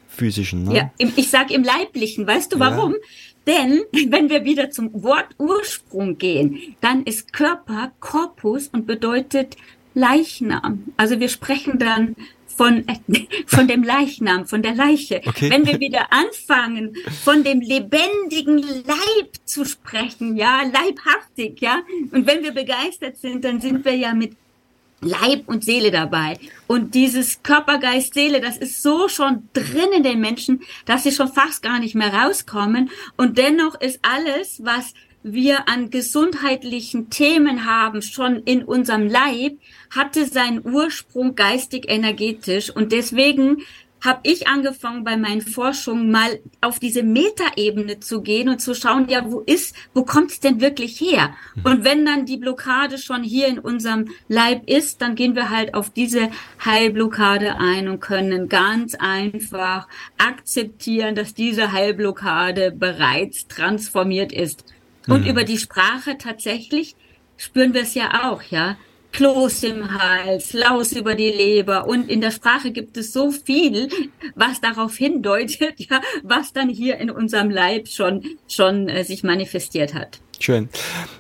physischen. 0.08 0.64
Ne? 0.64 0.76
Ja, 0.76 0.92
im, 0.98 1.14
ich 1.16 1.30
sag 1.30 1.52
im 1.52 1.64
Leiblichen. 1.64 2.28
Weißt 2.28 2.54
du 2.54 2.60
warum? 2.60 2.96
Denn 3.48 3.82
wenn 4.10 4.30
wir 4.30 4.46
wieder 4.46 4.70
zum 4.70 5.04
Wort 5.04 5.28
Ursprung 5.38 6.18
gehen, 6.18 6.76
dann 6.82 7.04
ist 7.04 7.34
Körper 7.34 7.92
Korpus 8.00 8.68
und 8.68 8.86
bedeutet 8.86 9.58
Leichnam. 9.94 10.86
Also 10.98 11.20
wir 11.20 11.30
sprechen 11.30 11.80
dann 11.80 12.16
von, 12.56 12.86
von 13.48 13.68
dem 13.68 13.84
Leichnam, 13.84 14.48
von 14.48 14.62
der 14.62 14.76
Leiche. 14.76 15.22
Okay. 15.26 15.50
Wenn 15.50 15.66
wir 15.66 15.80
wieder 15.80 16.12
anfangen, 16.12 16.96
von 17.24 17.44
dem 17.44 17.62
lebendigen 17.62 18.58
Leib 18.58 19.32
zu 19.46 19.66
sprechen, 19.66 20.36
ja, 20.36 20.62
leibhaftig, 20.64 21.62
ja. 21.62 21.82
Und 22.12 22.28
wenn 22.28 22.44
wir 22.44 22.52
begeistert 22.52 23.18
sind, 23.18 23.44
dann 23.44 23.62
sind 23.62 23.86
wir 23.86 23.96
ja 23.96 24.14
mit 24.14 24.36
Leib 25.02 25.48
und 25.48 25.64
Seele 25.64 25.90
dabei. 25.90 26.38
Und 26.68 26.94
dieses 26.94 27.42
Körper, 27.42 27.80
Geist, 27.80 28.14
Seele, 28.14 28.40
das 28.40 28.58
ist 28.58 28.84
so 28.84 29.08
schon 29.08 29.50
drin 29.54 29.92
in 29.96 30.04
den 30.04 30.22
Menschen, 30.22 30.62
dass 30.86 31.04
sie 31.04 31.12
schon 31.12 31.28
fast 31.28 31.64
gar 31.64 31.80
nicht 31.80 31.96
mehr 31.96 32.14
rauskommen. 32.14 32.92
Und 33.18 33.38
dennoch 33.38 33.80
ist 33.82 34.00
alles, 34.04 34.64
was 34.64 34.94
wir 35.24 35.68
an 35.70 35.90
gesundheitlichen 35.90 37.10
Themen 37.10 37.66
haben, 37.66 38.02
schon 38.02 38.38
in 38.44 38.64
unserem 38.64 39.08
Leib, 39.08 39.58
hatte 39.90 40.26
seinen 40.26 40.66
Ursprung 40.66 41.36
geistig, 41.36 41.86
energetisch. 41.90 42.70
Und 42.70 42.92
deswegen 42.92 43.64
habe 44.04 44.22
ich 44.24 44.48
angefangen 44.48 45.04
bei 45.04 45.16
meinen 45.16 45.42
Forschungen 45.42 46.10
mal 46.10 46.40
auf 46.60 46.80
diese 46.80 47.04
Metaebene 47.04 48.00
zu 48.00 48.22
gehen 48.22 48.50
und 48.50 48.60
zu 48.60 48.74
schauen, 48.74 49.08
ja, 49.08 49.32
wo 49.32 49.42
ist, 49.42 49.76
wo 49.94 50.04
kommt 50.04 50.32
es 50.32 50.40
denn 50.40 50.60
wirklich 50.60 51.00
her? 51.00 51.36
Mhm. 51.56 51.66
Und 51.66 51.84
wenn 51.84 52.06
dann 52.06 52.26
die 52.26 52.38
Blockade 52.38 52.98
schon 52.98 53.24
hier 53.24 53.48
in 53.48 53.60
unserem 53.60 54.10
Leib 54.28 54.68
ist, 54.68 55.02
dann 55.02 55.16
gehen 55.16 55.36
wir 55.36 55.52
halt 55.52 55.76
auf 55.76 55.92
diese 55.92 56.32
Heilblockade 56.66 57.58
ein 57.60 57.88
und 57.88 58.00
können 58.00 58.50
ganz 58.50 58.96
einfach 58.96 59.88
akzeptieren, 60.18 61.14
dass 61.14 61.36
diese 61.36 61.72
Heilblockade 61.72 62.72
bereits 62.72 63.48
transformiert 63.48 64.32
ist. 64.32 64.66
Und 65.08 65.22
mhm. 65.22 65.30
über 65.30 65.44
die 65.44 65.58
Sprache 65.58 66.18
tatsächlich 66.18 66.96
spüren 67.38 67.74
wir 67.74 67.82
es 67.82 67.96
ja 67.96 68.32
auch, 68.32 68.42
ja. 68.44 68.78
Kloß 69.14 69.64
im 69.64 69.92
Hals, 70.00 70.54
Laus 70.54 70.94
über 70.94 71.16
die 71.16 71.30
Leber 71.30 71.86
und 71.86 72.10
in 72.10 72.22
der 72.22 72.32
Sprache 72.32 72.72
gibt 72.72 72.96
es 72.96 73.12
so 73.12 73.32
viel, 73.32 73.90
was 74.36 74.62
darauf 74.62 74.96
hindeutet, 74.96 75.74
ja, 75.78 76.00
was 76.24 76.54
dann 76.54 76.70
hier 76.70 76.98
in 76.98 77.12
unserem 77.12 77.50
Leib 77.50 77.90
schon 77.90 78.24
schon 78.48 78.88
äh, 78.88 79.04
sich 79.04 79.24
manifestiert 79.24 79.94
hat. 79.94 80.22
Schön. 80.40 80.70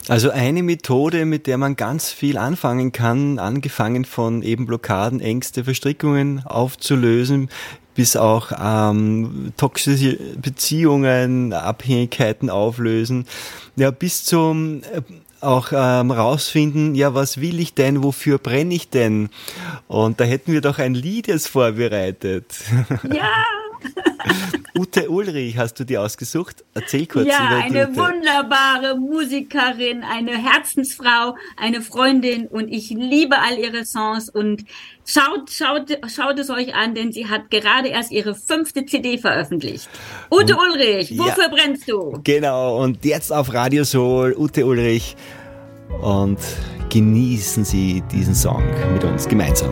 Also 0.07 0.31
eine 0.31 0.63
Methode, 0.63 1.25
mit 1.25 1.45
der 1.45 1.59
man 1.59 1.75
ganz 1.75 2.11
viel 2.11 2.37
anfangen 2.37 2.91
kann, 2.91 3.37
angefangen 3.37 4.03
von 4.03 4.41
eben 4.41 4.65
Blockaden, 4.65 5.19
Ängste, 5.19 5.63
Verstrickungen 5.63 6.43
aufzulösen, 6.43 7.49
bis 7.95 8.15
auch 8.15 8.51
ähm, 8.59 9.53
toxische 9.57 10.17
Beziehungen, 10.41 11.53
Abhängigkeiten 11.53 12.49
auflösen, 12.49 13.25
ja 13.75 13.91
bis 13.91 14.23
zum 14.23 14.81
äh, 14.83 15.01
auch 15.41 15.71
ähm, 15.73 16.11
rausfinden, 16.11 16.93
ja, 16.95 17.15
was 17.15 17.41
will 17.41 17.59
ich 17.59 17.73
denn, 17.73 18.03
wofür 18.03 18.37
brenne 18.37 18.75
ich 18.75 18.89
denn? 18.89 19.29
Und 19.87 20.19
da 20.19 20.23
hätten 20.23 20.53
wir 20.53 20.61
doch 20.61 20.77
ein 20.77 20.93
Lied 20.93 21.27
jetzt 21.27 21.47
vorbereitet. 21.47 22.45
Ja! 23.11 23.31
Ute 24.77 25.09
Ulrich 25.09 25.57
hast 25.57 25.79
du 25.79 25.83
dir 25.83 26.01
ausgesucht. 26.01 26.63
Erzähl 26.73 27.05
kurz 27.05 27.27
ja, 27.27 27.45
über 27.45 27.63
eine 27.63 27.89
Ute. 27.89 27.97
wunderbare 27.97 28.97
Musikerin, 28.97 30.03
eine 30.03 30.37
Herzensfrau, 30.37 31.35
eine 31.57 31.81
Freundin 31.81 32.47
und 32.47 32.69
ich 32.69 32.89
liebe 32.89 33.37
all 33.39 33.57
ihre 33.57 33.85
Songs 33.85 34.29
und 34.29 34.63
schaut, 35.05 35.49
schaut, 35.49 35.97
schaut 36.07 36.39
es 36.39 36.49
euch 36.49 36.73
an, 36.73 36.95
denn 36.95 37.11
sie 37.11 37.27
hat 37.27 37.51
gerade 37.51 37.89
erst 37.89 38.11
ihre 38.11 38.33
fünfte 38.33 38.85
CD 38.85 39.17
veröffentlicht. 39.17 39.89
Ute 40.31 40.55
und, 40.55 40.61
Ulrich, 40.61 41.17
wofür 41.17 41.43
ja, 41.43 41.49
brennst 41.49 41.89
du? 41.89 42.19
Genau, 42.23 42.81
und 42.81 43.03
jetzt 43.03 43.31
auf 43.31 43.53
Radio 43.53 43.83
Soul, 43.83 44.35
Ute 44.37 44.65
Ulrich 44.65 45.15
und 46.01 46.39
genießen 46.89 47.65
Sie 47.65 48.03
diesen 48.11 48.35
Song 48.35 48.63
mit 48.93 49.03
uns 49.03 49.27
gemeinsam. 49.27 49.71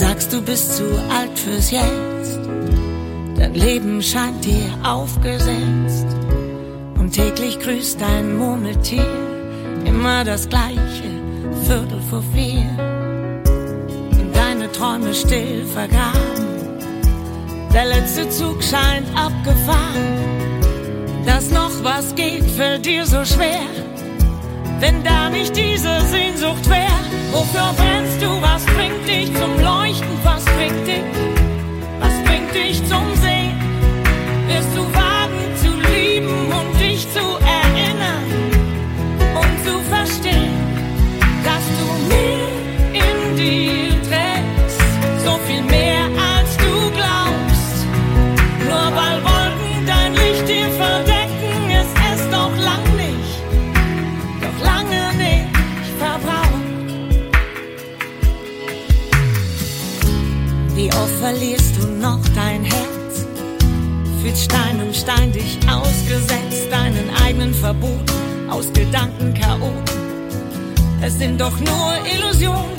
Sagst, 0.00 0.32
du 0.32 0.40
bist 0.40 0.76
zu 0.76 0.84
alt 1.10 1.38
fürs 1.38 1.70
Jetzt. 1.70 2.40
Dein 3.36 3.52
Leben 3.52 4.02
scheint 4.02 4.42
dir 4.42 4.70
aufgesetzt. 4.82 6.06
Und 6.98 7.12
täglich 7.12 7.60
grüßt 7.60 8.00
dein 8.00 8.38
Murmeltier 8.38 9.06
immer 9.84 10.24
das 10.24 10.48
gleiche, 10.48 11.10
Viertel 11.66 12.00
vor 12.08 12.22
vier. 12.34 12.64
Und 14.12 14.34
deine 14.34 14.72
Träume 14.72 15.12
still 15.12 15.66
vergraben. 15.66 16.48
Der 17.74 17.84
letzte 17.84 18.26
Zug 18.30 18.62
scheint 18.62 19.06
abgefahren. 19.14 20.12
Dass 21.26 21.50
noch 21.50 21.72
was 21.82 22.14
geht, 22.14 22.44
fällt 22.44 22.86
dir 22.86 23.04
so 23.04 23.22
schwer. 23.26 23.89
Wenn 24.80 25.04
da 25.04 25.28
nicht 25.28 25.54
diese 25.54 26.00
Sehnsucht 26.06 26.68
wär, 26.70 26.88
wofür 27.32 27.70
brennst 27.76 28.22
du? 28.22 28.40
Was 28.40 28.64
bringt 28.64 29.06
dich 29.06 29.26
zum 29.36 29.60
Leuchten? 29.60 30.08
Was 30.24 30.42
bringt 30.56 30.86
dich? 30.86 31.04
Was 32.00 32.14
bringt 32.24 32.54
dich 32.54 32.78
zum 32.88 33.04
Sehen? 33.16 33.60
Wirst 34.48 34.74
du 34.74 34.82
wagen 34.94 35.42
zu 35.62 35.70
lieben 35.92 36.50
und 36.58 36.80
dich 36.80 37.06
zu 37.12 37.20
erinnern 37.20 38.24
und 39.34 39.64
zu 39.66 39.78
verstehen, 39.90 40.56
dass 41.44 41.64
du 41.78 42.14
mehr 42.14 43.04
in 43.04 43.36
dir 43.36 43.79
Wie 60.80 60.90
oft 60.94 61.14
verlierst 61.20 61.76
du 61.76 61.88
noch 61.88 62.20
dein 62.34 62.64
Herz? 62.64 63.26
Fühlst 64.22 64.44
Stein 64.44 64.80
um 64.80 64.94
Stein 64.94 65.30
dich 65.30 65.58
ausgesetzt, 65.70 66.68
deinen 66.70 67.10
eigenen 67.22 67.52
Verboten, 67.52 68.06
aus 68.48 68.72
Gedanken 68.72 69.34
Chaoten. 69.34 69.84
Es 71.02 71.18
sind 71.18 71.38
doch 71.38 71.52
nur 71.60 71.92
Illusionen, 72.14 72.78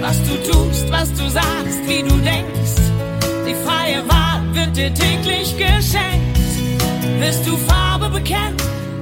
was 0.00 0.16
du 0.24 0.50
tust, 0.50 0.90
was 0.90 1.12
du 1.12 1.30
sagst, 1.30 1.78
wie 1.86 2.02
du 2.02 2.16
denkst. 2.16 2.82
Die 3.46 3.54
freie 3.64 4.02
Wahl 4.08 4.42
wird 4.52 4.76
dir 4.76 4.92
täglich 4.92 5.56
geschenkt. 5.56 6.36
Wirst 7.20 7.46
du 7.46 7.56
Farbe 7.58 8.08
bekennen 8.08 8.56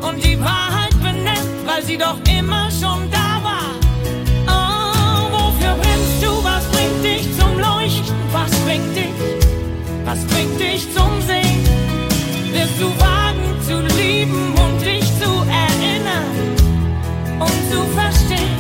und 0.07 0.23
die 0.23 0.39
Wahrheit 0.39 0.93
benennen, 1.03 1.65
weil 1.65 1.83
sie 1.83 1.97
doch 1.97 2.19
immer 2.29 2.71
schon 2.71 3.11
da 3.11 3.43
war. 3.43 3.86
Leuchten? 7.87 8.17
Was 8.33 8.51
bringt 8.65 8.97
dich? 8.97 9.15
Was 10.05 10.25
bringt 10.25 10.59
dich 10.59 10.93
zum 10.93 11.21
Sehen? 11.23 11.63
Wirst 12.53 12.81
du 12.81 12.89
wagen 13.01 13.47
zu 13.65 13.81
lieben 13.97 14.55
und 14.55 14.81
dich 14.85 15.05
zu 15.21 15.31
erinnern 15.65 16.35
und 17.39 17.59
zu 17.71 17.81
verstehen, 17.95 18.59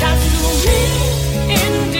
dass 0.00 0.20
du 0.34 0.46
mich 0.68 1.56
in 1.62 1.95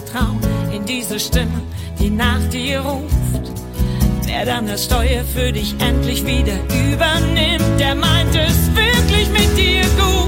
Vertrauen 0.00 0.38
in 0.72 0.84
diese 0.84 1.18
Stimme, 1.18 1.60
die 1.98 2.08
nach 2.08 2.40
dir 2.50 2.80
ruft. 2.80 3.50
Wer 4.24 4.44
dann 4.44 4.68
das 4.68 4.84
Steuer 4.84 5.24
für 5.24 5.50
dich 5.50 5.74
endlich 5.80 6.24
wieder 6.24 6.54
übernimmt, 6.92 7.80
der 7.80 7.96
meint 7.96 8.32
es 8.32 8.68
wirklich 8.76 9.28
mit 9.30 9.58
dir 9.58 9.82
gut. 9.98 10.27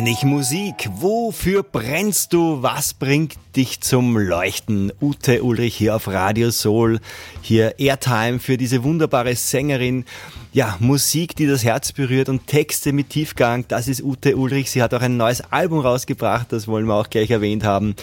Das 0.00 0.04
nenne 0.06 0.16
ich 0.16 0.24
Musik. 0.24 0.88
Wofür 0.94 1.62
brennst 1.62 2.32
du? 2.32 2.62
Was 2.62 2.94
bringt 2.94 3.34
dich 3.54 3.82
zum 3.82 4.16
Leuchten? 4.16 4.94
Ute 4.98 5.42
Ulrich 5.42 5.76
hier 5.76 5.94
auf 5.94 6.08
Radio 6.08 6.50
Soul. 6.50 7.00
Hier 7.42 7.78
Airtime 7.78 8.38
für 8.38 8.56
diese 8.56 8.82
wunderbare 8.82 9.36
Sängerin. 9.36 10.06
Ja, 10.54 10.78
Musik, 10.80 11.36
die 11.36 11.46
das 11.46 11.64
Herz 11.64 11.92
berührt 11.92 12.30
und 12.30 12.46
Texte 12.46 12.94
mit 12.94 13.10
Tiefgang. 13.10 13.66
Das 13.68 13.88
ist 13.88 14.02
Ute 14.02 14.38
Ulrich. 14.38 14.70
Sie 14.70 14.82
hat 14.82 14.94
auch 14.94 15.02
ein 15.02 15.18
neues 15.18 15.42
Album 15.52 15.80
rausgebracht. 15.80 16.50
Das 16.50 16.66
wollen 16.66 16.86
wir 16.86 16.94
auch 16.94 17.10
gleich 17.10 17.30
erwähnt 17.30 17.64
haben. 17.64 17.94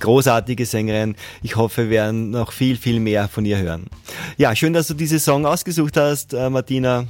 Großartige 0.00 0.66
Sängerin. 0.66 1.16
Ich 1.42 1.56
hoffe, 1.56 1.84
wir 1.84 1.90
werden 1.90 2.32
noch 2.32 2.52
viel, 2.52 2.76
viel 2.76 3.00
mehr 3.00 3.28
von 3.28 3.46
ihr 3.46 3.56
hören. 3.56 3.86
Ja, 4.36 4.54
schön, 4.54 4.74
dass 4.74 4.88
du 4.88 4.94
diese 4.94 5.18
Song 5.18 5.46
ausgesucht 5.46 5.96
hast, 5.96 6.34
äh, 6.34 6.50
Martina. 6.50 7.06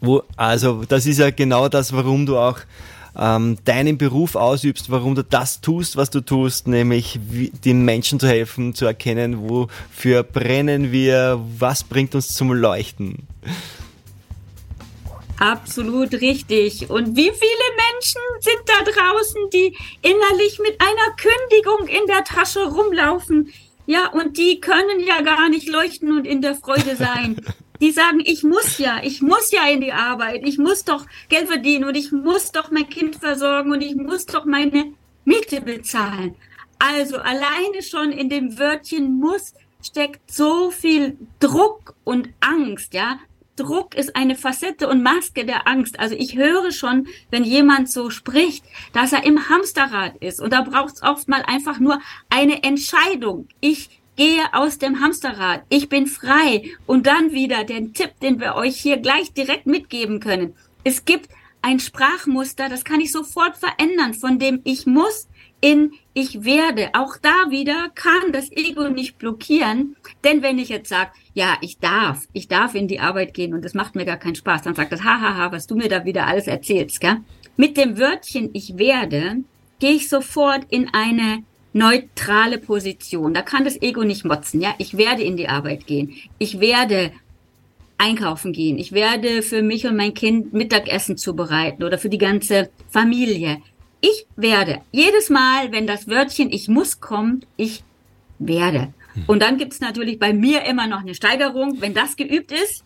Wo, 0.00 0.22
also 0.34 0.84
das 0.88 1.04
ist 1.04 1.18
ja 1.18 1.28
genau 1.28 1.68
das, 1.68 1.92
warum 1.92 2.24
du 2.24 2.38
auch 2.38 2.60
ähm, 3.18 3.58
deinen 3.64 3.98
Beruf 3.98 4.34
ausübst, 4.34 4.90
warum 4.90 5.14
du 5.14 5.22
das 5.22 5.60
tust, 5.60 5.96
was 5.96 6.10
du 6.10 6.20
tust, 6.20 6.66
nämlich 6.66 7.18
wie, 7.28 7.50
den 7.50 7.84
Menschen 7.84 8.18
zu 8.20 8.26
helfen, 8.26 8.74
zu 8.74 8.86
erkennen, 8.86 9.48
wofür 9.48 10.22
brennen 10.22 10.92
wir, 10.92 11.40
was 11.58 11.84
bringt 11.84 12.14
uns 12.14 12.34
zum 12.34 12.52
Leuchten. 12.52 13.26
Absolut 15.38 16.12
richtig. 16.14 16.90
Und 16.90 17.16
wie 17.16 17.30
viele 17.30 17.66
Menschen 17.92 18.20
sind 18.40 18.60
da 18.66 18.84
draußen, 18.84 19.50
die 19.52 19.76
innerlich 20.02 20.58
mit 20.60 20.80
einer 20.80 21.16
Kündigung 21.16 21.88
in 21.88 22.06
der 22.06 22.24
Tasche 22.24 22.64
rumlaufen? 22.64 23.52
Ja, 23.86 24.08
und 24.08 24.38
die 24.38 24.60
können 24.60 25.00
ja 25.06 25.20
gar 25.20 25.48
nicht 25.48 25.68
leuchten 25.68 26.16
und 26.16 26.26
in 26.26 26.40
der 26.40 26.54
Freude 26.54 26.96
sein. 26.96 27.36
die 27.84 27.92
sagen, 27.92 28.20
ich 28.24 28.42
muss 28.42 28.78
ja, 28.78 29.00
ich 29.02 29.20
muss 29.20 29.52
ja 29.52 29.68
in 29.68 29.82
die 29.82 29.92
Arbeit, 29.92 30.40
ich 30.46 30.56
muss 30.56 30.84
doch 30.84 31.04
Geld 31.28 31.48
verdienen 31.48 31.84
und 31.84 31.94
ich 31.94 32.12
muss 32.12 32.50
doch 32.50 32.70
mein 32.70 32.88
Kind 32.88 33.16
versorgen 33.16 33.72
und 33.72 33.82
ich 33.82 33.94
muss 33.94 34.24
doch 34.24 34.46
meine 34.46 34.94
Miete 35.26 35.60
bezahlen. 35.60 36.34
Also 36.78 37.18
alleine 37.18 37.82
schon 37.82 38.10
in 38.10 38.30
dem 38.30 38.58
Wörtchen 38.58 39.18
muss 39.20 39.52
steckt 39.82 40.32
so 40.32 40.70
viel 40.70 41.18
Druck 41.40 41.94
und 42.04 42.30
Angst, 42.40 42.94
ja. 42.94 43.18
Druck 43.56 43.94
ist 43.94 44.16
eine 44.16 44.34
Facette 44.34 44.88
und 44.88 45.02
Maske 45.02 45.44
der 45.44 45.68
Angst. 45.68 46.00
Also 46.00 46.16
ich 46.16 46.36
höre 46.36 46.72
schon, 46.72 47.06
wenn 47.30 47.44
jemand 47.44 47.90
so 47.90 48.08
spricht, 48.08 48.64
dass 48.94 49.12
er 49.12 49.24
im 49.24 49.48
Hamsterrad 49.48 50.16
ist. 50.20 50.40
Und 50.40 50.54
da 50.54 50.62
braucht 50.62 50.94
es 50.94 51.02
oft 51.02 51.28
mal 51.28 51.42
einfach 51.46 51.78
nur 51.78 52.00
eine 52.30 52.64
Entscheidung. 52.64 53.46
Ich 53.60 53.90
gehe 54.16 54.42
aus 54.52 54.78
dem 54.78 55.00
Hamsterrad, 55.00 55.62
ich 55.68 55.88
bin 55.88 56.06
frei. 56.06 56.70
Und 56.86 57.06
dann 57.06 57.32
wieder 57.32 57.64
den 57.64 57.94
Tipp, 57.94 58.12
den 58.20 58.40
wir 58.40 58.54
euch 58.54 58.76
hier 58.76 58.98
gleich 58.98 59.32
direkt 59.32 59.66
mitgeben 59.66 60.20
können. 60.20 60.54
Es 60.84 61.04
gibt 61.04 61.30
ein 61.62 61.80
Sprachmuster, 61.80 62.68
das 62.68 62.84
kann 62.84 63.00
ich 63.00 63.10
sofort 63.10 63.56
verändern, 63.56 64.14
von 64.14 64.38
dem 64.38 64.60
ich 64.64 64.86
muss 64.86 65.28
in 65.60 65.92
ich 66.12 66.44
werde. 66.44 66.90
Auch 66.92 67.16
da 67.16 67.50
wieder 67.50 67.90
kann 67.94 68.32
das 68.32 68.52
Ego 68.52 68.90
nicht 68.90 69.16
blockieren, 69.16 69.96
denn 70.22 70.42
wenn 70.42 70.58
ich 70.58 70.68
jetzt 70.68 70.90
sage, 70.90 71.12
ja, 71.32 71.56
ich 71.62 71.78
darf, 71.78 72.28
ich 72.34 72.48
darf 72.48 72.74
in 72.74 72.86
die 72.86 73.00
Arbeit 73.00 73.32
gehen 73.32 73.54
und 73.54 73.64
das 73.64 73.72
macht 73.72 73.94
mir 73.94 74.04
gar 74.04 74.18
keinen 74.18 74.34
Spaß, 74.34 74.62
dann 74.62 74.74
sagt 74.74 74.92
das, 74.92 75.02
hahaha, 75.02 75.52
was 75.52 75.66
du 75.66 75.74
mir 75.74 75.88
da 75.88 76.04
wieder 76.04 76.26
alles 76.26 76.46
erzählst, 76.46 77.00
gell? 77.00 77.16
Mit 77.56 77.76
dem 77.78 77.98
Wörtchen 77.98 78.50
ich 78.52 78.76
werde 78.76 79.44
gehe 79.80 79.92
ich 79.92 80.08
sofort 80.08 80.66
in 80.70 80.92
eine 80.92 81.44
neutrale 81.74 82.58
Position. 82.58 83.34
Da 83.34 83.42
kann 83.42 83.64
das 83.64 83.80
Ego 83.82 84.04
nicht 84.04 84.24
motzen. 84.24 84.62
Ja, 84.62 84.74
ich 84.78 84.96
werde 84.96 85.22
in 85.22 85.36
die 85.36 85.48
Arbeit 85.48 85.86
gehen. 85.86 86.14
Ich 86.38 86.60
werde 86.60 87.12
einkaufen 87.98 88.52
gehen. 88.52 88.78
Ich 88.78 88.92
werde 88.92 89.42
für 89.42 89.62
mich 89.62 89.86
und 89.86 89.96
mein 89.96 90.14
Kind 90.14 90.52
Mittagessen 90.52 91.16
zubereiten 91.16 91.84
oder 91.84 91.98
für 91.98 92.08
die 92.08 92.18
ganze 92.18 92.70
Familie. 92.88 93.58
Ich 94.00 94.26
werde. 94.36 94.80
Jedes 94.92 95.30
Mal, 95.30 95.72
wenn 95.72 95.86
das 95.86 96.08
Wörtchen 96.08 96.50
ich 96.52 96.68
muss 96.68 97.00
kommt, 97.00 97.46
ich 97.56 97.82
werde. 98.38 98.92
Hm. 99.14 99.24
Und 99.26 99.42
dann 99.42 99.58
gibt 99.58 99.72
es 99.72 99.80
natürlich 99.80 100.18
bei 100.18 100.32
mir 100.32 100.64
immer 100.64 100.86
noch 100.86 101.00
eine 101.00 101.14
Steigerung. 101.14 101.80
Wenn 101.80 101.94
das 101.94 102.16
geübt 102.16 102.52
ist, 102.52 102.84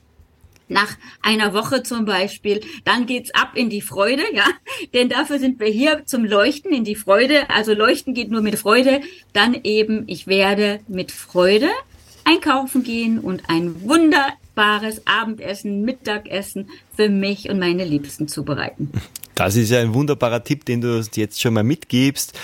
nach 0.69 0.97
einer 1.23 1.55
Woche 1.55 1.83
zum 1.83 2.05
Beispiel, 2.05 2.61
dann 2.85 3.07
geht's 3.07 3.35
ab 3.35 3.53
in 3.55 3.71
die 3.71 3.81
Freude, 3.81 4.23
ja, 4.35 4.45
denn 4.95 5.09
dafür 5.09 5.39
sind 5.39 5.61
wir 5.61 5.69
hier 5.69 6.03
zum 6.07 6.25
Leuchten 6.25 6.73
in 6.73 6.85
die 6.85 6.95
Freude. 6.95 7.49
Also 7.51 7.75
Leuchten 7.75 8.15
geht 8.15 8.31
nur 8.31 8.43
mit 8.43 8.59
Freude. 8.59 9.01
Dann 9.33 9.55
eben, 9.65 10.05
ich 10.07 10.27
werde 10.27 10.81
mit 10.89 11.13
Freude 11.13 11.69
einkaufen 12.25 12.83
gehen 12.83 13.19
und 13.19 13.43
ein 13.49 13.83
wunderbares 13.83 15.07
Abendessen, 15.07 15.83
Mittagessen 15.83 16.69
für 16.95 17.09
mich 17.09 17.49
und 17.49 17.59
meine 17.59 17.85
Liebsten 17.85 18.29
zubereiten. 18.29 18.93
Das 19.35 19.57
ist 19.57 19.71
ja 19.71 19.81
ein 19.81 19.95
wunderbarer 19.95 20.43
Tipp, 20.43 20.65
den 20.65 20.81
du 20.81 21.03
jetzt 21.15 21.41
schon 21.41 21.55
mal 21.55 21.63
mitgibst. 21.63 22.39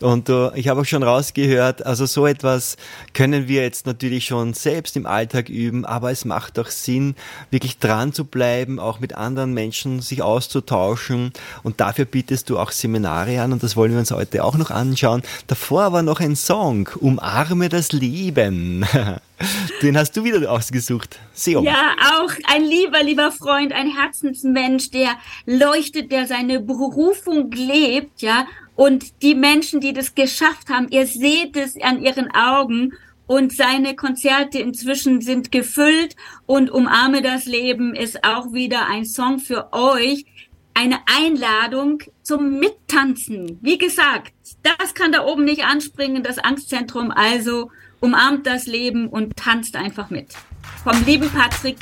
Und 0.00 0.28
uh, 0.28 0.50
ich 0.54 0.68
habe 0.68 0.82
auch 0.82 0.84
schon 0.84 1.02
rausgehört, 1.02 1.86
also 1.86 2.04
so 2.04 2.26
etwas 2.26 2.76
können 3.14 3.48
wir 3.48 3.62
jetzt 3.62 3.86
natürlich 3.86 4.26
schon 4.26 4.52
selbst 4.52 4.94
im 4.96 5.06
Alltag 5.06 5.48
üben, 5.48 5.86
aber 5.86 6.10
es 6.10 6.26
macht 6.26 6.58
doch 6.58 6.68
Sinn, 6.68 7.14
wirklich 7.50 7.78
dran 7.78 8.12
zu 8.12 8.26
bleiben, 8.26 8.78
auch 8.78 9.00
mit 9.00 9.14
anderen 9.14 9.54
Menschen 9.54 10.02
sich 10.02 10.20
auszutauschen. 10.20 11.32
Und 11.62 11.80
dafür 11.80 12.04
bietest 12.04 12.50
du 12.50 12.58
auch 12.58 12.72
Seminare 12.72 13.40
an 13.40 13.52
und 13.52 13.62
das 13.62 13.74
wollen 13.74 13.92
wir 13.92 13.98
uns 13.98 14.10
heute 14.10 14.44
auch 14.44 14.56
noch 14.56 14.70
anschauen. 14.70 15.22
Davor 15.46 15.92
war 15.92 16.02
noch 16.02 16.20
ein 16.20 16.36
Song, 16.36 16.90
Umarme 17.00 17.70
das 17.70 17.92
Leben. 17.92 18.84
Den 19.82 19.98
hast 19.98 20.16
du 20.16 20.24
wieder 20.24 20.50
ausgesucht. 20.50 21.18
Seo. 21.32 21.62
Ja, 21.62 21.94
auch 22.14 22.32
ein 22.54 22.64
lieber, 22.64 23.02
lieber 23.02 23.30
Freund, 23.32 23.72
ein 23.72 23.94
Herzensmensch, 23.94 24.90
der 24.90 25.10
leuchtet, 25.44 26.10
der 26.10 26.26
seine 26.26 26.60
Berufung 26.60 27.50
lebt, 27.50 28.22
ja, 28.22 28.46
und 28.76 29.22
die 29.22 29.34
Menschen, 29.34 29.80
die 29.80 29.92
das 29.92 30.14
geschafft 30.14 30.68
haben, 30.68 30.88
ihr 30.90 31.06
seht 31.06 31.56
es 31.56 31.80
an 31.82 32.02
ihren 32.02 32.30
Augen 32.32 32.92
und 33.26 33.52
seine 33.52 33.96
Konzerte 33.96 34.58
inzwischen 34.58 35.20
sind 35.20 35.50
gefüllt 35.50 36.14
und 36.44 36.70
Umarme 36.70 37.22
das 37.22 37.46
Leben 37.46 37.94
ist 37.94 38.22
auch 38.22 38.52
wieder 38.52 38.86
ein 38.86 39.04
Song 39.04 39.40
für 39.40 39.72
euch. 39.72 40.24
Eine 40.74 40.98
Einladung 41.06 42.02
zum 42.22 42.58
Mittanzen. 42.58 43.58
Wie 43.62 43.78
gesagt, 43.78 44.34
das 44.62 44.92
kann 44.92 45.10
da 45.10 45.24
oben 45.24 45.44
nicht 45.44 45.64
anspringen, 45.64 46.22
das 46.22 46.38
Angstzentrum. 46.38 47.10
Also 47.10 47.70
umarmt 48.00 48.46
das 48.46 48.66
Leben 48.66 49.08
und 49.08 49.36
tanzt 49.36 49.74
einfach 49.74 50.10
mit. 50.10 50.34
Vom 50.84 51.02
lieben 51.06 51.30
Patrick 51.30 51.80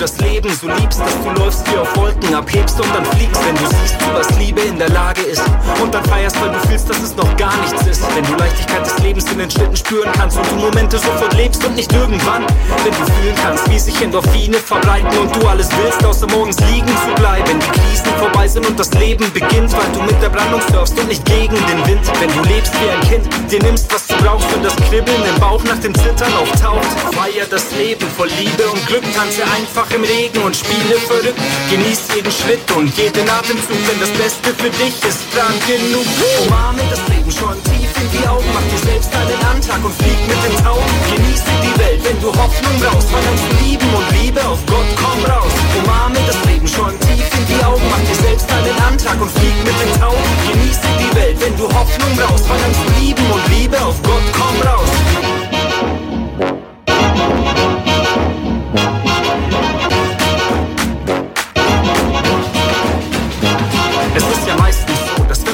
just 0.00 0.18
leave 0.22 0.29
Leben 0.42 0.54
so 0.54 0.68
liebst, 0.68 0.98
dass 0.98 1.22
du 1.22 1.42
läufst 1.42 1.70
wie 1.70 1.76
auf 1.76 1.94
Wolken, 1.96 2.34
abhebst 2.34 2.80
und 2.80 2.88
dann 2.94 3.04
fliegst, 3.04 3.44
wenn 3.44 3.56
du 3.56 3.66
siehst, 3.66 4.00
zu 4.00 4.06
was 4.14 4.38
Liebe 4.38 4.62
in 4.62 4.78
der 4.78 4.88
Lage 4.88 5.20
ist. 5.20 5.42
Und 5.82 5.92
dann 5.92 6.02
feierst, 6.04 6.40
weil 6.40 6.50
du 6.50 6.58
fühlst, 6.66 6.88
dass 6.88 7.02
es 7.02 7.14
noch 7.14 7.36
gar 7.36 7.54
nichts 7.58 7.86
ist. 7.86 8.02
Wenn 8.14 8.24
du 8.24 8.34
Leichtigkeit 8.36 8.86
des 8.86 8.98
Lebens 9.00 9.30
in 9.30 9.38
den 9.38 9.50
Schritten 9.50 9.76
spüren 9.76 10.10
kannst 10.14 10.38
und 10.38 10.50
du 10.50 10.56
Momente 10.56 10.98
sofort 10.98 11.34
lebst 11.34 11.62
und 11.66 11.76
nicht 11.76 11.92
irgendwann. 11.92 12.46
Wenn 12.84 12.92
du 12.92 13.12
fühlen 13.12 13.34
kannst, 13.42 13.70
wie 13.70 13.78
sich 13.78 14.00
Endorphine 14.00 14.56
verbreiten 14.56 15.18
und 15.18 15.36
du 15.36 15.46
alles 15.46 15.68
willst, 15.76 16.04
außer 16.06 16.26
morgens 16.28 16.56
liegen 16.70 16.88
zu 16.88 17.14
bleiben. 17.16 17.58
Die 17.60 17.78
Krisen 17.78 18.16
vorbei 18.18 18.48
sind 18.48 18.66
und 18.66 18.80
das 18.80 18.92
Leben 18.94 19.30
beginnt, 19.32 19.72
weil 19.72 19.92
du 19.92 20.00
mit 20.02 20.22
der 20.22 20.30
Brandung 20.30 20.62
surfst 20.72 20.98
und 20.98 21.08
nicht 21.08 21.24
gegen 21.26 21.56
den 21.66 21.86
Wind. 21.86 22.00
Wenn 22.18 22.32
du 22.32 22.48
lebst 22.48 22.72
wie 22.80 22.88
ein 22.88 23.00
Kind, 23.02 23.52
dir 23.52 23.62
nimmst, 23.62 23.92
was 23.92 24.06
du 24.06 24.14
brauchst 24.24 24.50
und 24.54 24.64
das 24.64 24.76
Kribbeln 24.88 25.22
im 25.22 25.38
Bauch 25.38 25.62
nach 25.64 25.78
dem 25.80 25.94
Zittern 25.94 26.32
auftaucht. 26.40 26.88
Feier 27.12 27.44
das 27.50 27.70
Leben 27.72 28.06
voll 28.16 28.30
Liebe 28.38 28.64
und 28.70 28.86
Glück, 28.86 29.04
tanze 29.14 29.42
einfach 29.42 29.90
im 29.90 30.02
Regen 30.02 30.29
bewegen 30.30 30.44
und 30.44 30.56
spiele 30.56 30.96
verrückt. 31.06 31.40
Genieß 31.70 32.00
jeden 32.14 32.32
Schritt 32.32 32.70
und 32.76 32.96
jeden 32.96 33.28
Atemzug, 33.28 33.78
denn 33.88 34.00
das 34.00 34.10
Beste 34.10 34.54
für 34.54 34.70
dich 34.70 34.94
ist 35.04 35.20
dran 35.34 35.54
genug. 35.66 36.06
Umarme 36.46 36.82
das 36.90 37.00
Leben 37.08 37.30
schon 37.30 37.56
tief 37.64 37.90
in 37.96 38.08
die 38.10 38.26
Augen, 38.26 38.46
mach 38.54 38.62
dir 38.70 38.90
selbst 38.90 39.10
einen 39.14 39.40
Antrag 39.46 39.84
und 39.84 39.94
flieg 39.94 40.18
mit 40.26 40.40
den 40.44 40.64
Tauben. 40.64 40.90
Genieße 41.10 41.44
die 41.62 41.78
Welt, 41.80 42.00
wenn 42.04 42.20
du 42.20 42.28
Hoffnung 42.28 42.74
brauchst, 42.80 43.08
fang 43.10 43.26
an 43.26 43.38
zu 43.38 43.64
lieben 43.64 43.88
und 43.94 44.06
Liebe 44.20 44.40
auf 44.46 44.60
Gott, 44.66 44.88
komm 44.96 45.24
raus. 45.30 45.52
Umarme 45.82 46.18
das 46.26 46.38
Leben 46.46 46.68
schon 46.68 46.98
tief 47.00 47.26
in 47.38 47.44
die 47.46 47.64
Augen, 47.64 47.86
mach 47.90 48.02
dir 48.06 48.20
selbst 48.22 48.50
einen 48.50 48.78
Antrag 48.88 49.20
und 49.20 49.30
flieg 49.30 49.56
mit 49.64 49.76
den 49.80 49.92
Tauben. 50.00 50.30
Genieße 50.50 50.88
die 50.98 51.16
Welt, 51.16 51.36
wenn 51.40 51.56
du 51.56 51.64
Hoffnung 51.64 52.12
brauchst, 52.16 52.46
fang 52.46 52.62
an 52.62 52.74
zu 52.74 52.86
lieben 53.00 53.26
und 53.30 53.42
Liebe 53.48 53.78
auf 53.80 54.00
Gott, 54.02 54.26
komm 54.32 54.56
raus. 54.68 54.90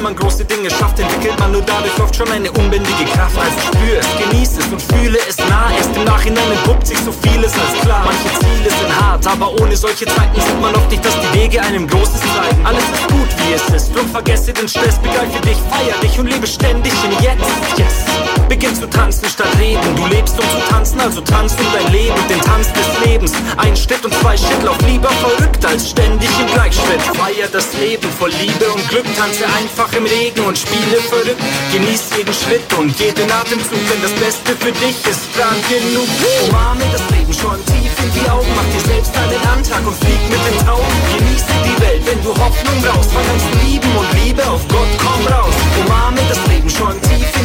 Man 0.06 0.14
große 0.14 0.44
Dinge 0.44 0.70
schafft, 0.70 1.00
entwickelt 1.00 1.36
man 1.40 1.50
nur 1.50 1.62
dadurch 1.62 2.00
oft 2.00 2.14
schon 2.14 2.30
eine 2.30 2.48
unbändige 2.52 3.04
Kraft. 3.12 3.36
Also 3.36 3.58
spür 3.66 3.98
es, 3.98 4.06
genieß 4.22 4.58
es 4.58 4.66
und 4.66 4.80
fühle 4.80 5.18
es 5.28 5.36
nah. 5.38 5.68
Erst 5.76 5.96
im 5.96 6.04
Nachhinein 6.04 6.48
entpuppt 6.52 6.86
sich 6.86 6.98
so 6.98 7.10
vieles 7.10 7.52
als 7.54 7.80
klar. 7.80 8.04
Manche 8.04 8.38
Ziele 8.38 8.70
sind 8.70 9.00
hart, 9.00 9.26
aber 9.26 9.52
ohne 9.60 9.76
solche 9.76 10.06
Zeiten 10.06 10.40
sieht 10.40 10.60
man 10.60 10.76
oft 10.76 10.88
nicht, 10.92 11.04
dass 11.04 11.14
die 11.14 11.40
Wege 11.40 11.60
einem 11.60 11.88
Großes 11.88 12.20
zeigen. 12.20 12.64
Alles 12.64 12.84
ist 12.84 13.08
gut, 13.08 13.28
wie 13.38 13.52
es 13.54 13.68
ist. 13.74 13.96
Drum 13.96 14.08
vergesse 14.08 14.52
den 14.52 14.68
Stress, 14.68 14.96
begreife 15.00 15.40
dich, 15.40 15.58
feier 15.70 15.98
dich 16.00 16.16
und 16.20 16.26
lebe 16.26 16.46
ständig 16.46 16.92
im 17.02 17.10
Jetzt. 17.24 17.50
Yes. 17.76 18.35
Beginn 18.48 18.74
zu 18.74 18.88
tanzen 18.88 19.28
statt 19.28 19.48
reden. 19.58 19.96
Du 19.96 20.06
lebst 20.06 20.34
um 20.38 20.48
zu 20.48 20.58
tanzen, 20.70 21.00
also 21.00 21.20
tanzt 21.20 21.58
um 21.58 21.66
dein 21.72 21.92
Leben, 21.92 22.16
den 22.28 22.40
Tanz 22.40 22.72
des 22.72 22.86
Lebens. 23.04 23.32
Ein 23.56 23.76
Schritt 23.76 24.04
und 24.04 24.14
zwei 24.14 24.36
Schritt, 24.36 24.62
lauf 24.62 24.78
lieber 24.86 25.10
verrückt 25.10 25.64
als 25.66 25.90
ständig 25.90 26.30
im 26.40 26.46
Gleichschritt. 26.54 27.02
Feier 27.02 27.48
das 27.52 27.74
Leben 27.74 28.08
voll 28.18 28.30
Liebe 28.40 28.66
und 28.72 28.88
Glück, 28.88 29.06
tanze 29.16 29.44
einfach 29.58 29.92
im 29.92 30.04
Regen 30.04 30.40
und 30.46 30.56
spiele 30.56 30.98
verrückt. 31.08 31.42
Genieß 31.72 32.02
jeden 32.16 32.34
Schritt 32.34 32.72
und 32.78 32.98
jeden 32.98 33.30
Atemzug, 33.30 33.82
denn 33.90 34.02
das 34.02 34.12
Beste 34.12 34.52
für 34.56 34.72
dich 34.72 34.96
ist 35.06 35.26
grad 35.34 35.58
genug. 35.68 36.08
Umarme 36.48 36.84
das 36.92 37.02
Leben 37.10 37.34
schon 37.34 37.58
tief 37.66 37.92
in 37.98 38.10
die 38.14 38.30
Augen, 38.30 38.48
mach 38.54 38.68
dir 38.70 38.84
selbst 38.86 39.12
einen 39.16 39.42
Antrag 39.50 39.86
und 39.86 39.96
flieg 39.96 40.22
mit 40.30 40.40
den 40.46 40.58
Tauben. 40.66 40.96
Genieße 41.18 41.52
die 41.66 41.80
Welt, 41.82 42.02
wenn 42.06 42.22
du 42.22 42.30
Hoffnung 42.30 42.78
brauchst, 42.82 43.10
fang 43.10 43.26
an 43.26 43.40
zu 43.40 43.52
lieben 43.66 43.90
und 43.96 44.08
Liebe 44.22 44.42
auf 44.46 44.62
Gott, 44.68 44.92
komm 45.02 45.26
raus. 45.34 45.54
Umarme 45.84 46.20
das 46.28 46.40
Leben 46.46 46.70
schon 46.70 46.94
tief 47.02 47.35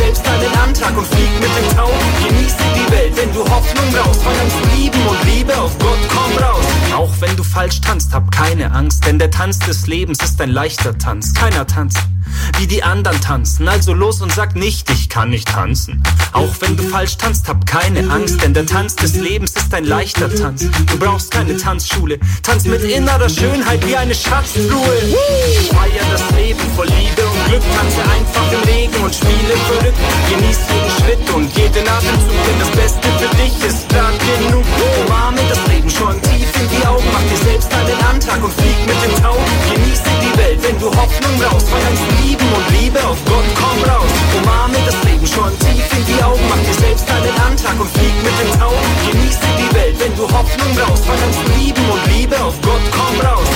selbst 0.00 0.26
einen 0.26 0.54
Antrag 0.56 0.96
und 0.96 1.06
flieg 1.06 1.30
mit 1.40 1.50
den 1.56 1.76
Tauben. 1.76 1.94
Genieße 2.26 2.56
die 2.74 2.92
Welt, 2.92 3.16
wenn 3.16 3.32
du 3.34 3.40
Hoffnung 3.40 3.92
brauchst, 3.92 4.22
fang 4.22 4.38
an 4.40 4.50
zu 4.50 4.76
lieben 4.76 5.06
und 5.06 5.24
Liebe 5.24 5.56
auf 5.58 5.78
Gott, 5.78 5.98
komm 6.08 6.42
raus. 6.42 6.64
Auch 6.96 7.12
wenn 7.20 7.36
du 7.36 7.44
falsch 7.44 7.80
tanzt, 7.80 8.12
hab 8.12 8.30
keine 8.30 8.72
Angst, 8.72 9.06
denn 9.06 9.18
der 9.18 9.30
Tanz 9.30 9.58
des 9.58 9.86
Lebens 9.86 10.18
ist 10.22 10.40
ein 10.40 10.50
leichter 10.50 10.96
Tanz. 10.96 11.34
Keiner 11.34 11.66
tanzt 11.66 11.98
wie 12.58 12.66
die 12.66 12.82
anderen 12.82 13.20
tanzen. 13.20 13.68
Also 13.68 13.92
los 13.92 14.20
und 14.20 14.32
sag 14.32 14.56
nicht, 14.56 14.90
ich 14.90 15.08
kann 15.08 15.30
nicht 15.30 15.48
tanzen. 15.48 16.02
Auch 16.32 16.54
wenn 16.60 16.76
du 16.76 16.82
falsch 16.82 17.16
tanzt, 17.16 17.48
hab 17.48 17.66
keine 17.66 18.10
Angst, 18.10 18.42
denn 18.42 18.54
der 18.54 18.66
Tanz 18.66 18.96
des 18.96 19.14
Lebens 19.14 19.52
ist 19.52 19.72
ein 19.74 19.84
leichter 19.84 20.32
Tanz. 20.34 20.66
Du 20.86 20.98
brauchst 20.98 21.30
keine 21.30 21.56
Tanzschule, 21.56 22.18
tanz 22.42 22.64
mit 22.64 22.82
innerer 22.84 23.28
Schönheit 23.28 23.86
wie 23.86 23.96
eine 23.96 24.14
Schatztruhe. 24.14 24.96
Feier 25.70 26.04
das 26.12 26.30
Leben 26.36 26.60
voll 26.76 26.86
Liebe 26.86 27.26
und 27.26 27.39
Glück, 27.50 27.66
tanze 27.74 27.98
einfach 28.06 28.46
im 28.54 28.62
Regen 28.62 29.02
und 29.02 29.12
spiele 29.12 29.54
verrückt. 29.66 29.98
Genieß 30.30 30.60
jeden 30.70 30.92
Schritt 31.02 31.26
und 31.34 31.50
jeden 31.58 31.82
Atemzug, 31.82 32.38
denn 32.46 32.58
das 32.62 32.70
Beste 32.78 33.08
für 33.18 33.32
dich 33.42 33.54
ist 33.66 33.88
grad 33.90 34.14
genug. 34.22 34.62
Umarme 35.02 35.42
das 35.50 35.58
Leben 35.66 35.90
schon 35.90 36.14
tief 36.22 36.46
in 36.46 36.68
die 36.70 36.86
Augen, 36.86 37.02
mach 37.10 37.26
dir 37.26 37.42
selbst 37.42 37.66
einen 37.74 37.98
Antrag 38.06 38.38
und 38.38 38.54
flieg 38.54 38.78
mit 38.86 38.94
den 39.02 39.14
Tauben. 39.18 39.42
Genieße 39.66 40.10
die 40.22 40.34
Welt, 40.38 40.62
wenn 40.62 40.78
du 40.78 40.94
Hoffnung 40.94 41.34
brauchst, 41.42 41.66
zu 41.66 42.06
lieben 42.22 42.46
und 42.54 42.66
Liebe 42.78 43.02
auf 43.02 43.18
Gott, 43.26 43.48
komm 43.58 43.78
raus. 43.82 44.12
Umarme 44.38 44.78
das 44.86 44.98
Leben 45.10 45.26
schon 45.26 45.50
tief 45.58 45.90
in 45.90 46.06
die 46.06 46.22
Augen, 46.22 46.46
mach 46.46 46.62
dir 46.62 46.78
selbst 46.78 47.10
einen 47.10 47.34
Antrag 47.50 47.74
und 47.82 47.90
flieg 47.98 48.14
mit 48.22 48.34
den 48.38 48.50
Tauben. 48.62 48.90
Genieße 49.10 49.42
die 49.58 49.74
Welt, 49.74 49.98
wenn 49.98 50.14
du 50.14 50.22
Hoffnung 50.22 50.70
brauchst, 50.78 51.02
zu 51.02 51.42
lieben 51.58 51.82
und 51.90 52.02
Liebe 52.14 52.38
auf 52.46 52.54
Gott, 52.62 52.84
komm 52.94 53.18
raus. 53.26 53.50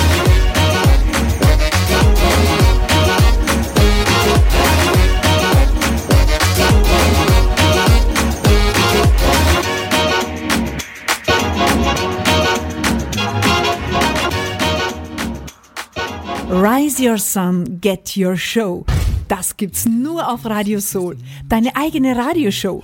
Rise 16.47 16.99
Your 16.99 17.17
Sun, 17.17 17.79
Get 17.81 18.15
Your 18.15 18.37
Show. 18.37 18.85
Das 19.27 19.57
gibt's 19.57 19.85
nur 19.85 20.31
auf 20.31 20.45
Radio 20.45 20.79
Soul. 20.79 21.17
Deine 21.49 21.75
eigene 21.75 22.15
Radioshow. 22.15 22.83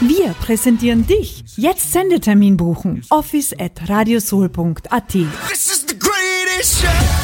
Wir 0.00 0.34
präsentieren 0.40 1.06
dich. 1.06 1.44
Jetzt 1.56 1.92
Sendetermin 1.92 2.56
buchen. 2.56 3.02
Office 3.10 3.52
at 3.58 3.88
radiosoul.at. 3.88 5.08
This 5.08 5.70
is 5.70 5.84
the 5.86 5.98
greatest 5.98 6.80
show. 6.80 7.23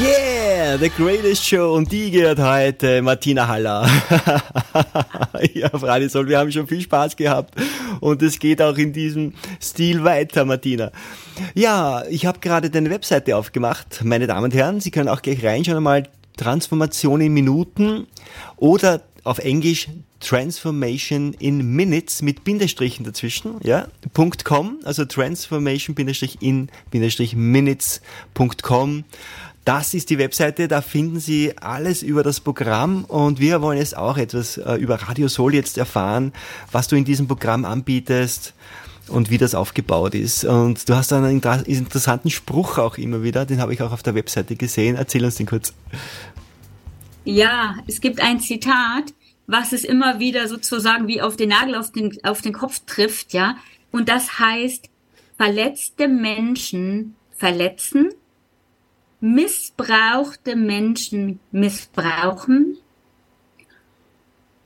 Yeah, 0.00 0.76
the 0.78 0.88
greatest 0.90 1.44
show 1.44 1.74
und 1.74 1.90
die 1.90 2.10
gehört 2.10 2.38
heute 2.38 3.02
Martina 3.02 3.46
Haller. 3.48 3.88
ja, 5.54 5.70
Soul. 6.08 6.28
Wir 6.28 6.38
haben 6.38 6.50
schon 6.52 6.66
viel 6.66 6.80
Spaß 6.80 7.16
gehabt 7.16 7.54
und 8.00 8.22
es 8.22 8.38
geht 8.38 8.62
auch 8.62 8.76
in 8.76 8.92
diesem 8.92 9.34
Stil 9.60 10.04
weiter, 10.04 10.44
Martina. 10.44 10.92
Ja, 11.54 12.04
ich 12.08 12.26
habe 12.26 12.38
gerade 12.40 12.70
deine 12.70 12.90
Webseite 12.90 13.36
aufgemacht, 13.36 14.02
meine 14.04 14.26
Damen 14.26 14.44
und 14.44 14.54
Herren. 14.54 14.80
Sie 14.80 14.90
können 14.90 15.08
auch 15.08 15.22
gleich 15.22 15.44
reinschauen 15.44 15.76
einmal 15.78 16.08
Transformation 16.36 17.20
in 17.20 17.32
Minuten 17.34 18.06
oder 18.56 19.02
auf 19.24 19.38
Englisch 19.38 19.88
Transformation 20.20 21.34
in 21.34 21.74
Minutes 21.74 22.22
mit 22.22 22.44
Bindestrichen 22.44 23.04
dazwischen, 23.04 23.56
ja, 23.62 23.88
.com, 24.44 24.78
also 24.84 25.04
Transformation 25.04 25.96
in 26.40 26.70
Minutes.com. 27.34 29.04
Das 29.64 29.94
ist 29.94 30.10
die 30.10 30.18
Webseite, 30.18 30.66
da 30.66 30.80
finden 30.80 31.20
Sie 31.20 31.56
alles 31.56 32.02
über 32.02 32.24
das 32.24 32.40
Programm 32.40 33.04
und 33.04 33.38
wir 33.38 33.62
wollen 33.62 33.78
jetzt 33.78 33.96
auch 33.96 34.16
etwas 34.16 34.56
äh, 34.56 34.74
über 34.74 34.96
Radio 34.96 35.28
Soul 35.28 35.54
jetzt 35.54 35.78
erfahren, 35.78 36.32
was 36.72 36.88
du 36.88 36.96
in 36.96 37.04
diesem 37.04 37.28
Programm 37.28 37.64
anbietest 37.64 38.54
und 39.06 39.30
wie 39.30 39.38
das 39.38 39.54
aufgebaut 39.54 40.16
ist. 40.16 40.44
Und 40.44 40.88
du 40.88 40.96
hast 40.96 41.12
einen 41.12 41.40
interessanten 41.40 42.30
Spruch 42.30 42.78
auch 42.78 42.98
immer 42.98 43.22
wieder, 43.22 43.46
den 43.46 43.60
habe 43.60 43.72
ich 43.72 43.82
auch 43.82 43.92
auf 43.92 44.02
der 44.02 44.16
Webseite 44.16 44.56
gesehen. 44.56 44.96
Erzähl 44.96 45.24
uns 45.24 45.36
den 45.36 45.46
kurz. 45.46 45.72
Ja, 47.24 47.76
es 47.86 48.00
gibt 48.00 48.20
ein 48.20 48.40
Zitat, 48.40 49.14
was 49.46 49.72
es 49.72 49.84
immer 49.84 50.18
wieder 50.18 50.48
sozusagen 50.48 51.06
wie 51.06 51.22
auf 51.22 51.36
den 51.36 51.50
Nagel 51.50 51.76
auf 51.76 51.92
den, 51.92 52.18
auf 52.24 52.42
den 52.42 52.52
Kopf 52.52 52.80
trifft, 52.86 53.32
ja. 53.32 53.56
Und 53.92 54.08
das 54.08 54.40
heißt, 54.40 54.88
verletzte 55.36 56.08
Menschen 56.08 57.14
verletzen, 57.36 58.10
missbrauchte 59.22 60.56
Menschen 60.56 61.38
missbrauchen 61.52 62.76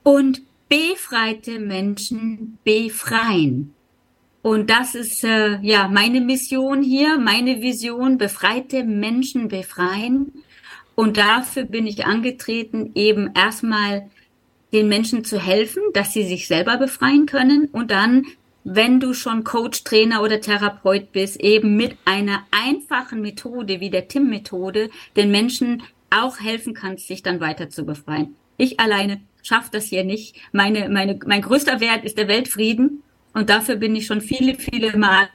und 0.01 0.41
befreite 0.67 1.59
Menschen 1.59 2.57
befreien. 2.63 3.75
Und 4.41 4.69
das 4.69 4.95
ist 4.95 5.23
äh, 5.23 5.59
ja 5.61 5.87
meine 5.87 6.21
Mission 6.21 6.81
hier, 6.81 7.19
meine 7.19 7.61
Vision, 7.61 8.17
befreite 8.17 8.83
Menschen 8.83 9.47
befreien. 9.47 10.33
Und 10.95 11.17
dafür 11.17 11.63
bin 11.65 11.85
ich 11.85 12.05
angetreten, 12.05 12.91
eben 12.95 13.29
erstmal 13.35 14.09
den 14.73 14.87
Menschen 14.87 15.23
zu 15.23 15.39
helfen, 15.39 15.83
dass 15.93 16.13
sie 16.13 16.23
sich 16.23 16.47
selber 16.47 16.77
befreien 16.77 17.27
können 17.27 17.65
und 17.71 17.91
dann, 17.91 18.25
wenn 18.69 18.99
du 18.99 19.13
schon 19.13 19.45
Coach, 19.45 19.85
Trainer 19.85 20.21
oder 20.21 20.41
Therapeut 20.41 21.13
bist, 21.13 21.39
eben 21.39 21.77
mit 21.77 21.95
einer 22.03 22.45
einfachen 22.51 23.21
Methode 23.21 23.79
wie 23.79 23.89
der 23.89 24.09
TIM-Methode 24.09 24.89
den 25.15 25.31
Menschen 25.31 25.83
auch 26.09 26.41
helfen 26.41 26.73
kannst, 26.73 27.07
sich 27.07 27.23
dann 27.23 27.39
weiter 27.39 27.69
zu 27.69 27.85
befreien. 27.85 28.35
Ich 28.57 28.79
alleine 28.79 29.21
schaffe 29.41 29.69
das 29.71 29.85
hier 29.85 30.03
nicht. 30.03 30.35
Meine, 30.51 30.89
meine, 30.89 31.17
mein 31.25 31.41
größter 31.41 31.79
Wert 31.79 32.03
ist 32.03 32.17
der 32.17 32.27
Weltfrieden 32.27 33.03
und 33.33 33.49
dafür 33.49 33.77
bin 33.77 33.95
ich 33.95 34.05
schon 34.05 34.19
viele, 34.19 34.55
viele 34.55 34.97
Male 34.97 35.29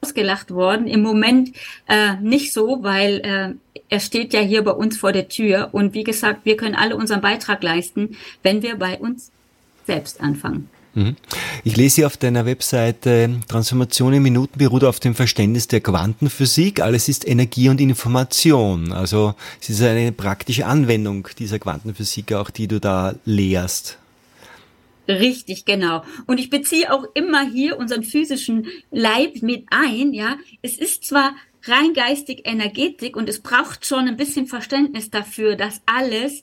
ausgelacht 0.00 0.50
worden. 0.50 0.88
Im 0.88 1.02
Moment 1.02 1.52
äh, 1.86 2.16
nicht 2.20 2.52
so, 2.52 2.82
weil 2.82 3.20
äh, 3.20 3.80
er 3.88 4.00
steht 4.00 4.32
ja 4.32 4.40
hier 4.40 4.64
bei 4.64 4.72
uns 4.72 4.98
vor 4.98 5.12
der 5.12 5.28
Tür. 5.28 5.68
Und 5.70 5.94
wie 5.94 6.04
gesagt, 6.04 6.44
wir 6.44 6.56
können 6.56 6.74
alle 6.74 6.96
unseren 6.96 7.20
Beitrag 7.20 7.62
leisten, 7.62 8.16
wenn 8.42 8.62
wir 8.62 8.74
bei 8.76 8.98
uns 8.98 9.30
selbst 9.86 10.20
anfangen. 10.20 10.68
Mhm. 10.94 11.16
Ich 11.64 11.76
lese 11.76 11.96
hier 11.96 12.06
auf 12.06 12.16
deiner 12.16 12.46
Webseite, 12.46 13.40
Transformation 13.48 14.12
in 14.12 14.22
Minuten 14.22 14.58
beruht 14.58 14.84
auf 14.84 15.00
dem 15.00 15.14
Verständnis 15.14 15.66
der 15.66 15.80
Quantenphysik. 15.80 16.80
Alles 16.80 17.08
ist 17.08 17.26
Energie 17.26 17.68
und 17.68 17.80
Information. 17.80 18.92
Also 18.92 19.34
es 19.60 19.70
ist 19.70 19.82
eine 19.82 20.12
praktische 20.12 20.66
Anwendung 20.66 21.28
dieser 21.38 21.58
Quantenphysik 21.58 22.32
auch, 22.32 22.50
die 22.50 22.68
du 22.68 22.80
da 22.80 23.14
lehrst. 23.24 23.98
Richtig, 25.08 25.64
genau. 25.64 26.02
Und 26.26 26.40
ich 26.40 26.48
beziehe 26.48 26.92
auch 26.92 27.04
immer 27.14 27.46
hier 27.50 27.78
unseren 27.78 28.04
physischen 28.04 28.68
Leib 28.90 29.42
mit 29.42 29.66
ein, 29.70 30.14
ja. 30.14 30.38
Es 30.62 30.76
ist 30.76 31.04
zwar 31.04 31.34
rein 31.64 31.92
geistig 31.94 32.42
Energetik 32.44 33.16
und 33.16 33.28
es 33.28 33.40
braucht 33.40 33.84
schon 33.84 34.08
ein 34.08 34.16
bisschen 34.16 34.46
Verständnis 34.46 35.10
dafür, 35.10 35.56
dass 35.56 35.82
alles 35.86 36.42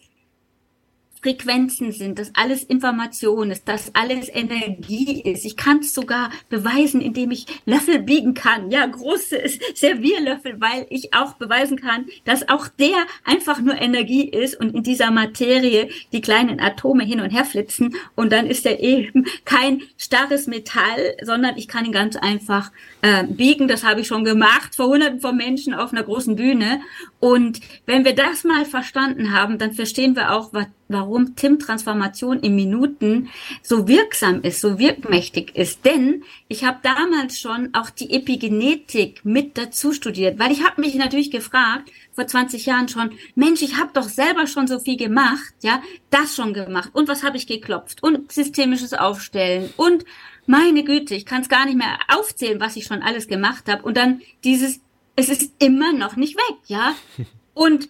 Frequenzen 1.21 1.91
sind, 1.91 2.17
dass 2.17 2.31
alles 2.36 2.63
Information 2.63 3.51
ist, 3.51 3.67
dass 3.67 3.93
alles 3.93 4.27
Energie 4.29 5.21
ist. 5.21 5.45
Ich 5.45 5.55
kann 5.55 5.79
es 5.79 5.93
sogar 5.93 6.31
beweisen, 6.49 6.99
indem 6.99 7.31
ich 7.31 7.45
Löffel 7.65 7.99
biegen 7.99 8.34
kann. 8.34 8.71
Ja, 8.71 8.86
große 8.86 9.39
Servierlöffel, 9.75 10.60
weil 10.60 10.88
ich 10.89 11.13
auch 11.13 11.34
beweisen 11.34 11.79
kann, 11.79 12.05
dass 12.25 12.49
auch 12.49 12.67
der 12.67 13.05
einfach 13.23 13.60
nur 13.62 13.79
Energie 13.79 14.27
ist 14.27 14.60
und 14.60 14.73
in 14.73 14.84
dieser 14.84 15.12
Materie 15.12 15.89
die 16.12 16.21
kleinen 16.21 16.60
Atome 16.60 17.03
hin 17.03 17.21
und 17.21 17.29
her 17.29 17.45
flitzen 17.45 17.95
und 18.15 18.31
dann 18.31 18.47
ist 18.47 18.65
er 18.65 18.79
eben 18.79 19.25
kein 19.45 19.81
starres 19.97 20.47
Metall, 20.47 21.15
sondern 21.21 21.57
ich 21.57 21.67
kann 21.67 21.86
ihn 21.86 21.91
ganz 21.91 22.15
einfach 22.15 22.71
äh, 23.01 23.23
biegen. 23.25 23.67
Das 23.67 23.84
habe 23.84 24.01
ich 24.01 24.07
schon 24.07 24.23
gemacht 24.23 24.75
vor 24.75 24.88
hunderten 24.88 25.21
von 25.21 25.36
Menschen 25.38 25.73
auf 25.73 25.91
einer 25.91 26.03
großen 26.03 26.36
Bühne. 26.36 26.81
Und 27.19 27.60
wenn 27.86 28.05
wir 28.05 28.15
das 28.15 28.43
mal 28.43 28.65
verstanden 28.65 29.34
haben, 29.34 29.57
dann 29.57 29.73
verstehen 29.73 30.15
wir 30.15 30.31
auch, 30.31 30.53
was, 30.53 30.67
warum 30.88 31.11
warum 31.12 31.36
Tim 31.36 31.60
Transformation 31.60 32.39
in 32.39 32.56
Minuten 32.56 33.30
so 33.62 33.88
wirksam 33.88 34.41
ist, 34.41 34.62
so 34.62 34.80
wirkmächtig 34.80 35.56
ist. 35.56 35.86
Denn 35.86 36.24
ich 36.47 36.63
habe 36.63 36.80
damals 36.82 37.39
schon 37.39 37.74
auch 37.74 37.89
die 37.89 38.13
Epigenetik 38.13 39.26
mit 39.26 39.58
dazu 39.58 39.91
studiert, 39.91 40.39
weil 40.39 40.52
ich 40.52 40.63
habe 40.63 40.82
mich 40.82 40.95
natürlich 40.95 41.32
gefragt, 41.32 41.91
vor 42.13 42.28
20 42.28 42.65
Jahren 42.65 42.88
schon, 42.88 43.12
Mensch, 43.36 43.62
ich 43.62 43.78
habe 43.78 43.91
doch 43.93 44.08
selber 44.08 44.47
schon 44.47 44.67
so 44.67 44.80
viel 44.80 44.97
gemacht, 44.97 45.54
ja, 45.62 45.82
das 46.10 46.36
schon 46.36 46.54
gemacht. 46.54 46.89
Und 46.93 47.08
was 47.08 47.24
habe 47.24 47.38
ich 47.38 47.47
geklopft? 47.47 48.04
Und 48.04 48.32
systemisches 48.32 48.93
Aufstellen 48.93 49.69
und 49.78 50.06
meine 50.47 50.84
Güte, 50.84 51.15
ich 51.15 51.26
kann 51.26 51.41
es 51.41 51.50
gar 51.50 51.65
nicht 51.65 51.78
mehr 51.78 52.00
aufzählen, 52.08 52.60
was 52.60 52.76
ich 52.76 52.86
schon 52.86 53.02
alles 53.02 53.28
gemacht 53.28 53.69
habe. 53.69 53.84
Und 53.84 53.95
dann 53.95 54.21
dieses, 54.43 54.82
es 55.15 55.30
ist 55.30 55.54
immer 55.60 55.93
noch 55.93 56.15
nicht 56.15 56.36
weg, 56.36 56.58
ja. 56.67 56.95
Und 57.54 57.89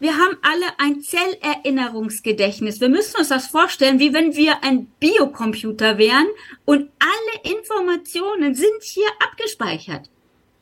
wir 0.00 0.16
haben 0.16 0.36
alle 0.42 0.66
ein 0.78 1.00
Zellerinnerungsgedächtnis. 1.00 2.80
Wir 2.80 2.88
müssen 2.88 3.18
uns 3.18 3.28
das 3.28 3.48
vorstellen, 3.48 3.98
wie 3.98 4.12
wenn 4.14 4.36
wir 4.36 4.62
ein 4.62 4.86
Biocomputer 5.00 5.98
wären 5.98 6.26
und 6.64 6.90
alle 6.98 7.54
Informationen 7.54 8.54
sind 8.54 8.82
hier 8.82 9.08
abgespeichert. 9.20 10.10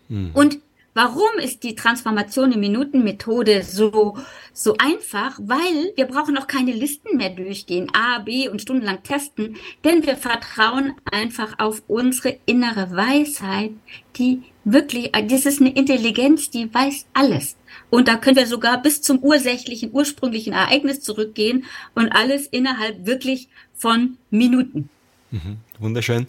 Hm. 0.09 0.31
Und 0.35 0.61
Warum 0.97 1.39
ist 1.43 1.63
die 1.63 1.75
Transformation 1.75 2.53
in 2.53 2.61
Minuten 2.61 3.05
Methode 3.05 3.63
so, 3.63 4.17
so 4.55 4.77
einfach? 4.79 5.39
Weil 5.43 5.93
wir 5.95 6.07
brauchen 6.07 6.39
auch 6.39 6.47
keine 6.47 6.73
Listen 6.73 7.19
mehr 7.19 7.29
durchgehen, 7.29 7.93
A, 7.93 8.21
B 8.21 8.49
und 8.49 8.63
stundenlang 8.63 9.03
testen, 9.03 9.59
denn 9.85 10.07
wir 10.07 10.17
vertrauen 10.17 10.95
einfach 11.13 11.59
auf 11.59 11.83
unsere 11.87 12.39
innere 12.47 12.97
Weisheit, 12.97 13.73
die 14.17 14.45
wirklich, 14.65 15.13
das 15.13 15.45
ist 15.45 15.61
eine 15.61 15.75
Intelligenz, 15.75 16.49
die 16.49 16.73
weiß 16.73 17.05
alles. 17.13 17.59
Und 17.91 18.09
da 18.09 18.17
können 18.17 18.37
wir 18.37 18.47
sogar 18.47 18.83
bis 18.83 19.03
zum 19.03 19.19
ursächlichen, 19.21 19.91
ursprünglichen 19.93 20.53
Ereignis 20.53 21.01
zurückgehen 21.01 21.65
und 21.95 22.11
alles 22.11 22.47
innerhalb 22.47 23.07
wirklich 23.07 23.49
von 23.75 24.17
Minuten. 24.31 24.89
Mhm. 25.31 25.59
Wunderschön. 25.79 26.27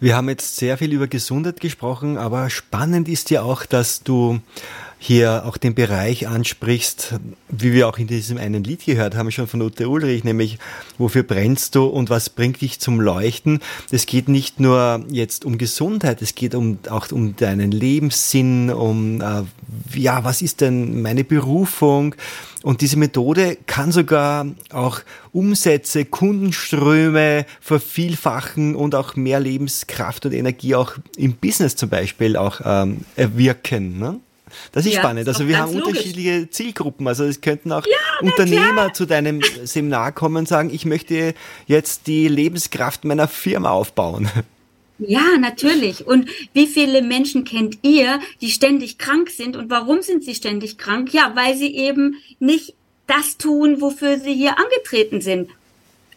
Wir 0.00 0.16
haben 0.16 0.28
jetzt 0.28 0.56
sehr 0.56 0.76
viel 0.78 0.92
über 0.92 1.06
Gesundheit 1.06 1.60
gesprochen, 1.60 2.18
aber 2.18 2.50
spannend 2.50 3.08
ist 3.08 3.30
ja 3.30 3.42
auch, 3.42 3.64
dass 3.64 4.02
du 4.02 4.40
hier 5.04 5.44
auch 5.46 5.56
den 5.56 5.74
Bereich 5.74 6.28
ansprichst, 6.28 7.14
wie 7.48 7.72
wir 7.72 7.88
auch 7.88 7.98
in 7.98 8.06
diesem 8.06 8.38
einen 8.38 8.62
Lied 8.62 8.84
gehört 8.84 9.16
haben, 9.16 9.32
schon 9.32 9.48
von 9.48 9.60
Ute 9.60 9.88
Ulrich, 9.88 10.22
nämlich 10.22 10.60
wofür 10.96 11.24
brennst 11.24 11.74
du 11.74 11.86
und 11.86 12.08
was 12.08 12.30
bringt 12.30 12.60
dich 12.60 12.78
zum 12.78 13.00
Leuchten. 13.00 13.58
Es 13.90 14.06
geht 14.06 14.28
nicht 14.28 14.60
nur 14.60 15.04
jetzt 15.10 15.44
um 15.44 15.58
Gesundheit, 15.58 16.22
es 16.22 16.36
geht 16.36 16.54
um, 16.54 16.78
auch 16.88 17.10
um 17.10 17.34
deinen 17.34 17.72
Lebenssinn, 17.72 18.70
um, 18.70 19.20
äh, 19.20 19.42
ja, 19.98 20.22
was 20.22 20.40
ist 20.40 20.60
denn 20.60 21.02
meine 21.02 21.24
Berufung? 21.24 22.14
Und 22.62 22.80
diese 22.80 22.96
Methode 22.96 23.58
kann 23.66 23.90
sogar 23.90 24.46
auch 24.70 25.00
Umsätze, 25.32 26.04
Kundenströme 26.04 27.44
vervielfachen 27.60 28.76
und 28.76 28.94
auch 28.94 29.16
mehr 29.16 29.40
Lebenskraft 29.40 30.26
und 30.26 30.32
Energie 30.32 30.76
auch 30.76 30.92
im 31.16 31.32
Business 31.32 31.74
zum 31.74 31.88
Beispiel 31.88 32.36
auch 32.36 32.60
ähm, 32.64 32.98
erwirken. 33.16 33.98
Ne? 33.98 34.20
Das 34.72 34.86
ist 34.86 34.94
ja, 34.94 35.00
spannend. 35.00 35.28
Also 35.28 35.48
wir 35.48 35.58
haben 35.58 35.72
logisch. 35.72 35.88
unterschiedliche 35.88 36.50
Zielgruppen. 36.50 37.06
Also 37.08 37.24
es 37.24 37.40
könnten 37.40 37.72
auch 37.72 37.86
ja, 37.86 37.96
Unternehmer 38.20 38.72
klar. 38.72 38.94
zu 38.94 39.06
deinem 39.06 39.40
Seminar 39.64 40.12
kommen 40.12 40.36
und 40.36 40.48
sagen, 40.48 40.70
ich 40.72 40.84
möchte 40.84 41.34
jetzt 41.66 42.06
die 42.06 42.28
Lebenskraft 42.28 43.04
meiner 43.04 43.28
Firma 43.28 43.70
aufbauen. 43.70 44.28
Ja, 44.98 45.36
natürlich. 45.38 46.06
Und 46.06 46.28
wie 46.52 46.66
viele 46.66 47.02
Menschen 47.02 47.44
kennt 47.44 47.78
ihr, 47.82 48.20
die 48.40 48.50
ständig 48.50 48.98
krank 48.98 49.30
sind? 49.30 49.56
Und 49.56 49.70
warum 49.70 50.02
sind 50.02 50.22
sie 50.22 50.34
ständig 50.34 50.78
krank? 50.78 51.12
Ja, 51.12 51.32
weil 51.34 51.56
sie 51.56 51.74
eben 51.74 52.16
nicht 52.38 52.74
das 53.06 53.36
tun, 53.36 53.80
wofür 53.80 54.18
sie 54.18 54.34
hier 54.34 54.58
angetreten 54.58 55.20
sind 55.20 55.48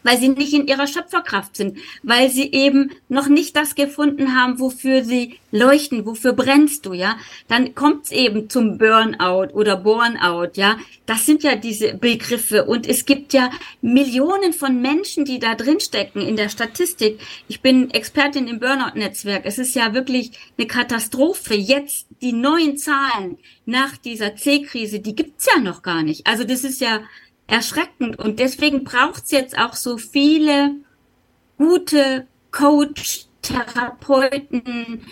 weil 0.05 0.19
sie 0.19 0.29
nicht 0.29 0.53
in 0.53 0.67
ihrer 0.67 0.85
Schöpferkraft 0.85 1.57
sind, 1.57 1.79
weil 2.03 2.29
sie 2.29 2.51
eben 2.51 2.91
noch 3.09 3.27
nicht 3.27 3.57
das 3.57 3.73
gefunden 3.73 4.35
haben, 4.35 4.59
wofür 4.59 5.03
sie 5.03 5.39
leuchten, 5.51 6.05
wofür 6.05 6.33
brennst 6.33 6.85
du, 6.85 6.93
ja, 6.93 7.17
dann 7.47 7.73
kommt 7.73 8.05
es 8.05 8.11
eben 8.11 8.49
zum 8.49 8.77
Burnout 8.77 9.53
oder 9.53 9.75
Burnout, 9.77 10.51
ja. 10.55 10.77
Das 11.07 11.25
sind 11.25 11.43
ja 11.43 11.55
diese 11.55 11.95
Begriffe 11.95 12.65
und 12.65 12.87
es 12.87 13.05
gibt 13.05 13.33
ja 13.33 13.49
Millionen 13.81 14.53
von 14.53 14.81
Menschen, 14.81 15.25
die 15.25 15.39
da 15.39 15.55
drin 15.55 15.79
stecken 15.79 16.21
in 16.21 16.35
der 16.35 16.49
Statistik. 16.49 17.19
Ich 17.47 17.61
bin 17.61 17.89
Expertin 17.91 18.47
im 18.47 18.59
Burnout-Netzwerk. 18.59 19.45
Es 19.45 19.57
ist 19.57 19.75
ja 19.75 19.93
wirklich 19.93 20.31
eine 20.57 20.67
Katastrophe. 20.67 21.55
Jetzt 21.55 22.07
die 22.21 22.33
neuen 22.33 22.77
Zahlen 22.77 23.37
nach 23.65 23.97
dieser 23.97 24.35
C-Krise, 24.35 24.99
die 24.99 25.15
gibt's 25.15 25.47
ja 25.53 25.61
noch 25.61 25.81
gar 25.81 26.03
nicht. 26.03 26.25
Also 26.27 26.43
das 26.43 26.63
ist 26.63 26.81
ja 26.81 27.01
erschreckend. 27.47 28.17
Und 28.19 28.39
deswegen 28.39 28.83
braucht 28.83 29.25
es 29.25 29.31
jetzt 29.31 29.57
auch 29.57 29.73
so 29.73 29.97
viele 29.97 30.75
gute 31.57 32.27
Coach, 32.51 33.25
Therapeuten, 33.41 35.05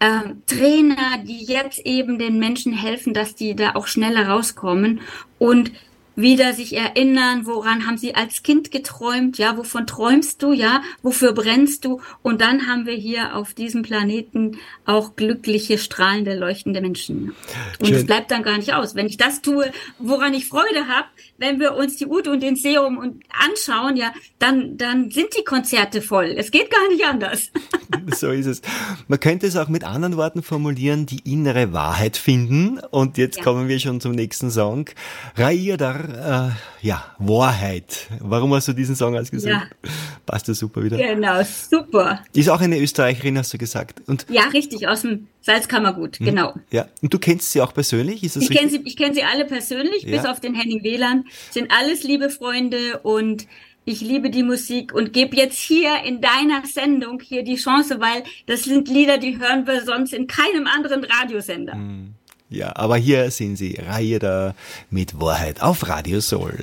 äh, 0.00 0.20
Trainer, 0.46 1.18
die 1.24 1.44
jetzt 1.44 1.80
eben 1.80 2.18
den 2.18 2.38
Menschen 2.38 2.72
helfen, 2.72 3.14
dass 3.14 3.34
die 3.34 3.54
da 3.54 3.74
auch 3.74 3.86
schneller 3.86 4.28
rauskommen 4.28 5.00
und 5.38 5.72
wieder 6.18 6.52
sich 6.52 6.76
erinnern, 6.76 7.46
woran 7.46 7.86
haben 7.86 7.96
sie 7.96 8.16
als 8.16 8.42
Kind 8.42 8.72
geträumt, 8.72 9.38
ja, 9.38 9.56
wovon 9.56 9.86
träumst 9.86 10.42
du, 10.42 10.52
ja, 10.52 10.82
wofür 11.00 11.32
brennst 11.32 11.84
du? 11.84 12.00
Und 12.22 12.40
dann 12.40 12.66
haben 12.66 12.86
wir 12.86 12.94
hier 12.94 13.36
auf 13.36 13.54
diesem 13.54 13.82
Planeten 13.82 14.58
auch 14.84 15.14
glückliche, 15.14 15.78
strahlende, 15.78 16.36
leuchtende 16.36 16.80
Menschen. 16.80 17.36
Und 17.78 17.92
es 17.92 18.04
bleibt 18.04 18.32
dann 18.32 18.42
gar 18.42 18.58
nicht 18.58 18.74
aus. 18.74 18.96
Wenn 18.96 19.06
ich 19.06 19.16
das 19.16 19.42
tue, 19.42 19.70
woran 20.00 20.34
ich 20.34 20.48
Freude 20.48 20.88
habe, 20.88 21.06
wenn 21.38 21.60
wir 21.60 21.74
uns 21.76 21.96
die 21.96 22.06
Ute 22.06 22.32
und 22.32 22.42
den 22.42 22.56
Seum 22.56 22.98
und 22.98 23.22
anschauen, 23.30 23.96
ja, 23.96 24.12
dann, 24.40 24.76
dann 24.76 25.10
sind 25.10 25.28
die 25.38 25.44
Konzerte 25.44 26.02
voll. 26.02 26.34
Es 26.36 26.50
geht 26.50 26.70
gar 26.70 26.88
nicht 26.88 27.04
anders. 27.04 27.50
so 28.16 28.30
ist 28.30 28.46
es. 28.46 28.60
Man 29.06 29.20
könnte 29.20 29.46
es 29.46 29.56
auch 29.56 29.68
mit 29.68 29.84
anderen 29.84 30.16
Worten 30.16 30.42
formulieren, 30.42 31.06
die 31.06 31.20
innere 31.30 31.72
Wahrheit 31.72 32.16
finden. 32.16 32.80
Und 32.90 33.18
jetzt 33.18 33.38
ja. 33.38 33.44
kommen 33.44 33.68
wir 33.68 33.78
schon 33.78 34.00
zum 34.00 34.12
nächsten 34.12 34.50
Song. 34.50 34.86
Raidar, 35.36 36.50
äh, 36.82 36.86
ja, 36.86 37.04
Wahrheit. 37.18 38.08
Warum 38.18 38.52
hast 38.54 38.66
du 38.66 38.72
diesen 38.72 38.96
Song 38.96 39.16
ausgesucht? 39.16 39.52
Ja. 39.52 39.62
Passt 40.26 40.48
ja 40.48 40.54
super 40.54 40.82
wieder. 40.82 40.96
Genau, 40.96 41.40
super. 41.70 42.24
ist 42.34 42.50
auch 42.50 42.60
eine 42.60 42.78
Österreicherin, 42.78 43.38
hast 43.38 43.54
du 43.54 43.58
gesagt. 43.58 44.02
Und 44.08 44.26
ja, 44.28 44.42
richtig, 44.48 44.88
aus 44.88 45.02
dem 45.02 45.28
Salzkammergut, 45.48 46.18
hm. 46.18 46.26
genau. 46.26 46.54
Ja, 46.70 46.88
und 47.00 47.14
du 47.14 47.18
kennst 47.18 47.52
sie 47.52 47.62
auch 47.62 47.72
persönlich? 47.72 48.22
Ist 48.22 48.36
das 48.36 48.42
ich 48.42 48.50
kenne 48.50 48.68
sie, 48.68 48.82
ich 48.84 48.98
kenn 48.98 49.14
sie 49.14 49.22
alle 49.22 49.46
persönlich, 49.46 50.02
ja. 50.02 50.16
bis 50.16 50.26
auf 50.26 50.40
den 50.40 50.54
Henning 50.54 50.84
Wieland. 50.84 51.26
Sind 51.50 51.72
alles 51.72 52.02
liebe 52.02 52.28
Freunde 52.28 52.98
und 53.02 53.46
ich 53.86 54.02
liebe 54.02 54.28
die 54.28 54.42
Musik 54.42 54.92
und 54.92 55.14
gebe 55.14 55.34
jetzt 55.36 55.58
hier 55.58 56.02
in 56.04 56.20
deiner 56.20 56.66
Sendung 56.66 57.20
hier 57.20 57.44
die 57.44 57.56
Chance, 57.56 57.98
weil 57.98 58.24
das 58.44 58.64
sind 58.64 58.88
Lieder, 58.88 59.16
die 59.16 59.38
hören 59.38 59.66
wir 59.66 59.82
sonst 59.86 60.12
in 60.12 60.26
keinem 60.26 60.66
anderen 60.66 61.02
Radiosender. 61.04 61.72
Hm. 61.72 62.12
Ja, 62.50 62.76
aber 62.76 62.98
hier 62.98 63.30
sind 63.30 63.56
sie, 63.56 63.78
Reihe 63.80 64.18
da 64.18 64.54
mit 64.90 65.18
Wahrheit 65.18 65.62
auf 65.62 65.88
Radio 65.88 66.20
Soul. 66.20 66.58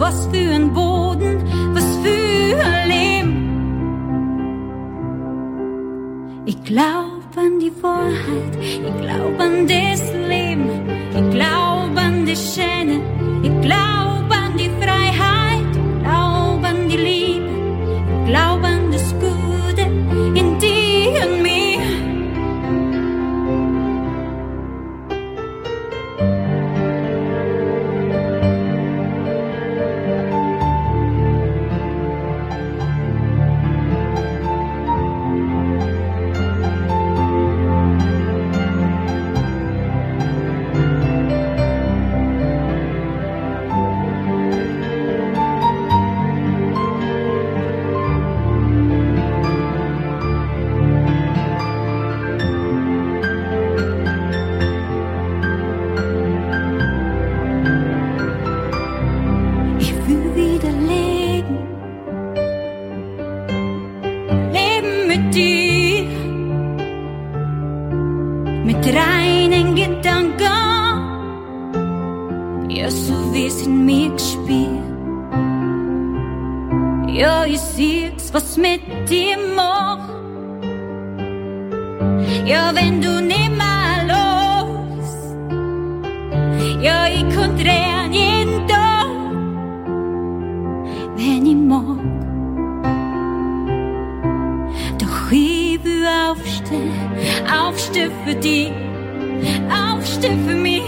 Was 0.00 0.26
für 0.28 0.54
ein 0.54 0.72
Boden, 0.72 1.44
was 1.74 1.84
für 2.02 2.56
ein 2.64 2.88
Leben. 2.88 3.34
Ich 6.46 6.62
glaub 6.64 7.36
an 7.36 7.60
die 7.60 7.72
Wahrheit, 7.82 8.54
ich 8.60 8.80
glaub 9.02 9.38
an 9.38 9.66
das 9.68 10.02
Leben, 10.26 10.70
ich 11.14 11.30
glaub 11.30 11.96
an 11.96 12.24
die 12.24 12.36
Schöne, 12.36 13.00
ich 13.42 13.60
glaub 13.60 14.26
an 14.30 14.56
die 14.56 14.70
Freiheit, 14.80 15.29
wenn 91.16 91.46
ich 91.46 91.56
mag. 91.56 91.98
Doch 94.98 95.32
ich 95.32 95.82
will 95.84 96.06
aufstehen, 96.28 96.92
aufstehen 97.50 98.12
für 98.24 98.34
dich, 98.34 98.72
aufstehen 99.70 100.44
für 100.46 100.54
mich, 100.54 100.82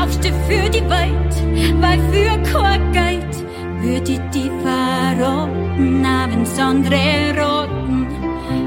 aufstehen 0.00 0.34
für 0.48 0.68
die 0.70 0.84
Welt, 0.88 1.34
weil 1.80 2.00
für 2.12 2.52
kein 2.52 2.92
Geld 2.92 3.34
würde 3.82 4.12
ich 4.12 4.20
die 4.34 4.50
verraten, 4.62 6.04
auch 6.04 6.30
wenn's 6.30 6.58
andere 6.58 7.34
roten. 7.38 8.06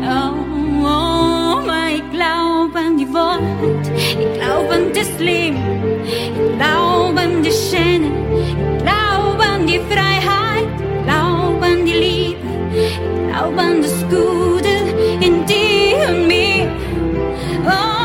Oh, 0.03 0.85
oh, 0.85 1.19
ich 1.95 2.03
glaub 2.11 2.75
an 2.75 2.97
die 2.97 3.13
Wahrheit, 3.13 3.91
ich 3.97 4.39
glaub 4.39 4.69
an 4.71 4.93
das 4.93 5.19
Leben, 5.19 5.57
ich 6.05 6.31
glaub 6.57 7.17
an 7.17 7.43
die 7.43 7.51
Schöne, 7.51 8.11
ich 8.41 8.83
glaub 8.83 9.39
an 9.39 9.67
die 9.67 9.79
Freiheit, 9.89 10.38
die 11.89 11.99
Liebe, 11.99 12.37
glaub 13.27 13.57
an 13.57 13.81
das 13.81 14.03
Gute 14.09 14.69
in 15.21 15.45
dir 15.45 16.09
und 16.09 16.27
mir. 16.27 16.71
Ich 17.51 17.98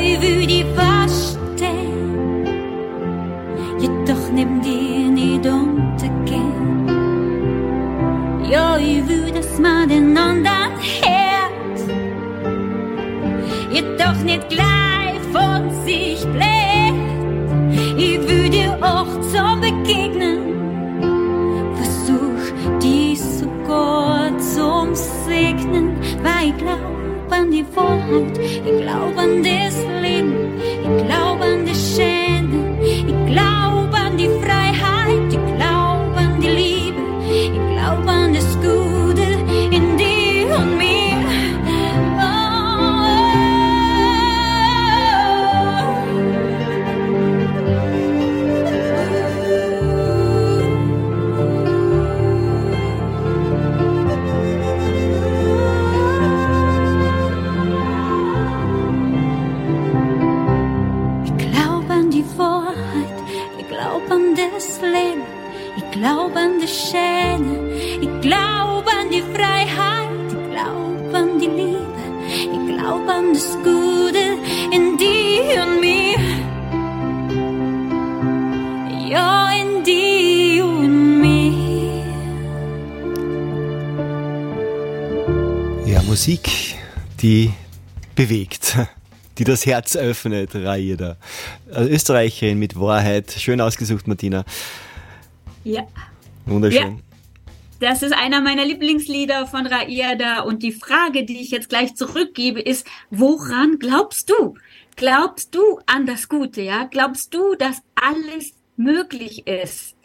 Ja, 0.00 0.59
Ja, 86.00 86.06
Musik, 86.06 86.76
die 87.20 87.50
bewegt, 88.14 88.78
die 89.38 89.44
das 89.44 89.66
Herz 89.66 89.96
öffnet, 89.96 90.54
Raida. 90.54 91.16
Österreicherin 91.70 92.58
mit 92.58 92.78
Wahrheit. 92.78 93.30
Schön 93.32 93.60
ausgesucht, 93.60 94.06
Martina. 94.08 94.44
Ja. 95.62 95.86
Wunderschön. 96.46 97.02
Das 97.80 98.02
ist 98.02 98.12
einer 98.12 98.40
meiner 98.40 98.64
Lieblingslieder 98.64 99.46
von 99.46 99.66
Raida. 99.66 100.40
Und 100.40 100.62
die 100.62 100.72
Frage, 100.72 101.24
die 101.24 101.40
ich 101.40 101.50
jetzt 101.50 101.68
gleich 101.68 101.94
zurückgebe, 101.94 102.60
ist, 102.60 102.86
woran 103.10 103.78
glaubst 103.78 104.30
du? 104.30 104.54
Glaubst 104.96 105.54
du 105.54 105.80
an 105.86 106.06
das 106.06 106.28
Gute, 106.28 106.62
ja? 106.62 106.84
Glaubst 106.84 107.34
du, 107.34 107.54
dass 107.56 107.82
alles 107.94 108.52
möglich 108.76 109.46
ist? 109.46 109.96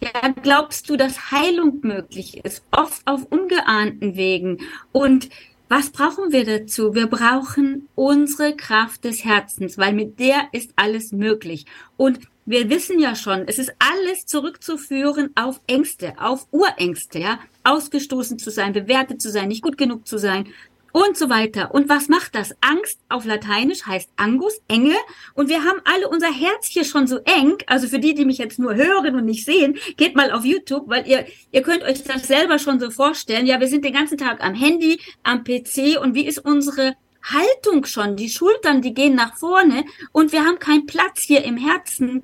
Ja, 0.00 0.32
glaubst 0.42 0.88
du, 0.88 0.96
dass 0.96 1.32
Heilung 1.32 1.80
möglich 1.82 2.44
ist? 2.44 2.62
Oft 2.70 3.02
auf 3.06 3.26
ungeahnten 3.30 4.16
Wegen. 4.16 4.58
Und 4.92 5.28
was 5.68 5.90
brauchen 5.90 6.32
wir 6.32 6.44
dazu? 6.44 6.94
Wir 6.94 7.08
brauchen 7.08 7.88
unsere 7.94 8.56
Kraft 8.56 9.04
des 9.04 9.24
Herzens, 9.24 9.76
weil 9.76 9.92
mit 9.92 10.18
der 10.18 10.48
ist 10.52 10.70
alles 10.76 11.12
möglich. 11.12 11.66
Und 11.96 12.20
wir 12.46 12.70
wissen 12.70 12.98
ja 12.98 13.14
schon, 13.14 13.46
es 13.46 13.58
ist 13.58 13.74
alles 13.78 14.24
zurückzuführen 14.24 15.30
auf 15.34 15.60
Ängste, 15.66 16.14
auf 16.18 16.46
Urängste, 16.50 17.18
ja, 17.18 17.40
ausgestoßen 17.64 18.38
zu 18.38 18.50
sein, 18.50 18.72
bewertet 18.72 19.20
zu 19.20 19.30
sein, 19.30 19.48
nicht 19.48 19.62
gut 19.62 19.76
genug 19.76 20.06
zu 20.06 20.16
sein, 20.16 20.46
und 20.92 21.16
so 21.16 21.28
weiter. 21.28 21.74
Und 21.74 21.88
was 21.88 22.08
macht 22.08 22.34
das? 22.34 22.54
Angst 22.60 22.98
auf 23.08 23.24
Lateinisch 23.24 23.86
heißt 23.86 24.10
Angus, 24.16 24.60
Enge. 24.68 24.96
Und 25.34 25.48
wir 25.48 25.64
haben 25.64 25.80
alle 25.84 26.08
unser 26.08 26.32
Herz 26.32 26.66
hier 26.66 26.84
schon 26.84 27.06
so 27.06 27.18
eng. 27.24 27.58
Also 27.66 27.88
für 27.88 27.98
die, 27.98 28.14
die 28.14 28.24
mich 28.24 28.38
jetzt 28.38 28.58
nur 28.58 28.74
hören 28.74 29.14
und 29.14 29.24
nicht 29.24 29.44
sehen, 29.44 29.78
geht 29.96 30.16
mal 30.16 30.30
auf 30.32 30.44
YouTube, 30.44 30.88
weil 30.88 31.06
ihr, 31.06 31.26
ihr 31.52 31.62
könnt 31.62 31.82
euch 31.82 32.02
das 32.02 32.26
selber 32.26 32.58
schon 32.58 32.80
so 32.80 32.90
vorstellen. 32.90 33.46
Ja, 33.46 33.60
wir 33.60 33.68
sind 33.68 33.84
den 33.84 33.92
ganzen 33.92 34.18
Tag 34.18 34.42
am 34.42 34.54
Handy, 34.54 35.00
am 35.22 35.44
PC 35.44 36.00
und 36.00 36.14
wie 36.14 36.26
ist 36.26 36.38
unsere 36.38 36.94
Haltung 37.22 37.84
schon? 37.84 38.16
Die 38.16 38.30
Schultern, 38.30 38.82
die 38.82 38.94
gehen 38.94 39.14
nach 39.14 39.36
vorne 39.36 39.84
und 40.12 40.32
wir 40.32 40.44
haben 40.44 40.58
keinen 40.58 40.86
Platz 40.86 41.20
hier 41.22 41.44
im 41.44 41.56
Herzen. 41.56 42.22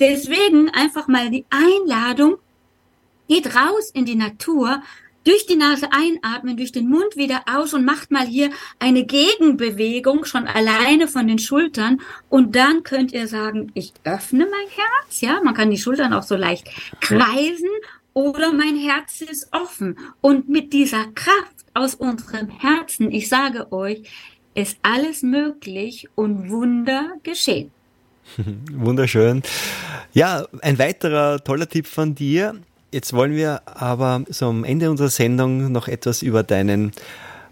Deswegen 0.00 0.70
einfach 0.70 1.08
mal 1.08 1.30
die 1.30 1.44
Einladung, 1.50 2.36
geht 3.28 3.54
raus 3.54 3.90
in 3.92 4.04
die 4.04 4.14
Natur 4.14 4.82
durch 5.26 5.46
die 5.46 5.56
Nase 5.56 5.88
einatmen, 5.90 6.56
durch 6.56 6.72
den 6.72 6.88
Mund 6.88 7.16
wieder 7.16 7.42
aus 7.46 7.74
und 7.74 7.84
macht 7.84 8.10
mal 8.10 8.26
hier 8.26 8.50
eine 8.78 9.04
Gegenbewegung 9.04 10.24
schon 10.24 10.46
alleine 10.46 11.08
von 11.08 11.26
den 11.26 11.40
Schultern. 11.40 12.00
Und 12.28 12.54
dann 12.54 12.84
könnt 12.84 13.12
ihr 13.12 13.26
sagen, 13.26 13.72
ich 13.74 13.92
öffne 14.04 14.46
mein 14.46 14.68
Herz, 14.68 15.20
ja, 15.20 15.40
man 15.42 15.54
kann 15.54 15.70
die 15.70 15.78
Schultern 15.78 16.12
auch 16.12 16.22
so 16.22 16.36
leicht 16.36 16.68
kreisen 17.00 17.68
oder 18.14 18.52
mein 18.52 18.76
Herz 18.76 19.20
ist 19.20 19.48
offen. 19.52 19.98
Und 20.20 20.48
mit 20.48 20.72
dieser 20.72 21.06
Kraft 21.14 21.66
aus 21.74 21.94
unserem 21.96 22.48
Herzen, 22.48 23.10
ich 23.10 23.28
sage 23.28 23.72
euch, 23.72 24.04
ist 24.54 24.78
alles 24.82 25.22
möglich 25.22 26.08
und 26.14 26.50
Wunder 26.50 27.14
geschehen. 27.24 27.72
Wunderschön. 28.72 29.42
Ja, 30.12 30.46
ein 30.62 30.78
weiterer 30.78 31.42
toller 31.42 31.68
Tipp 31.68 31.86
von 31.86 32.14
dir 32.14 32.60
Jetzt 32.92 33.12
wollen 33.12 33.34
wir 33.34 33.62
aber 33.64 34.24
am 34.40 34.64
Ende 34.64 34.90
unserer 34.90 35.10
Sendung 35.10 35.72
noch 35.72 35.88
etwas 35.88 36.22
über 36.22 36.42
deinen 36.42 36.92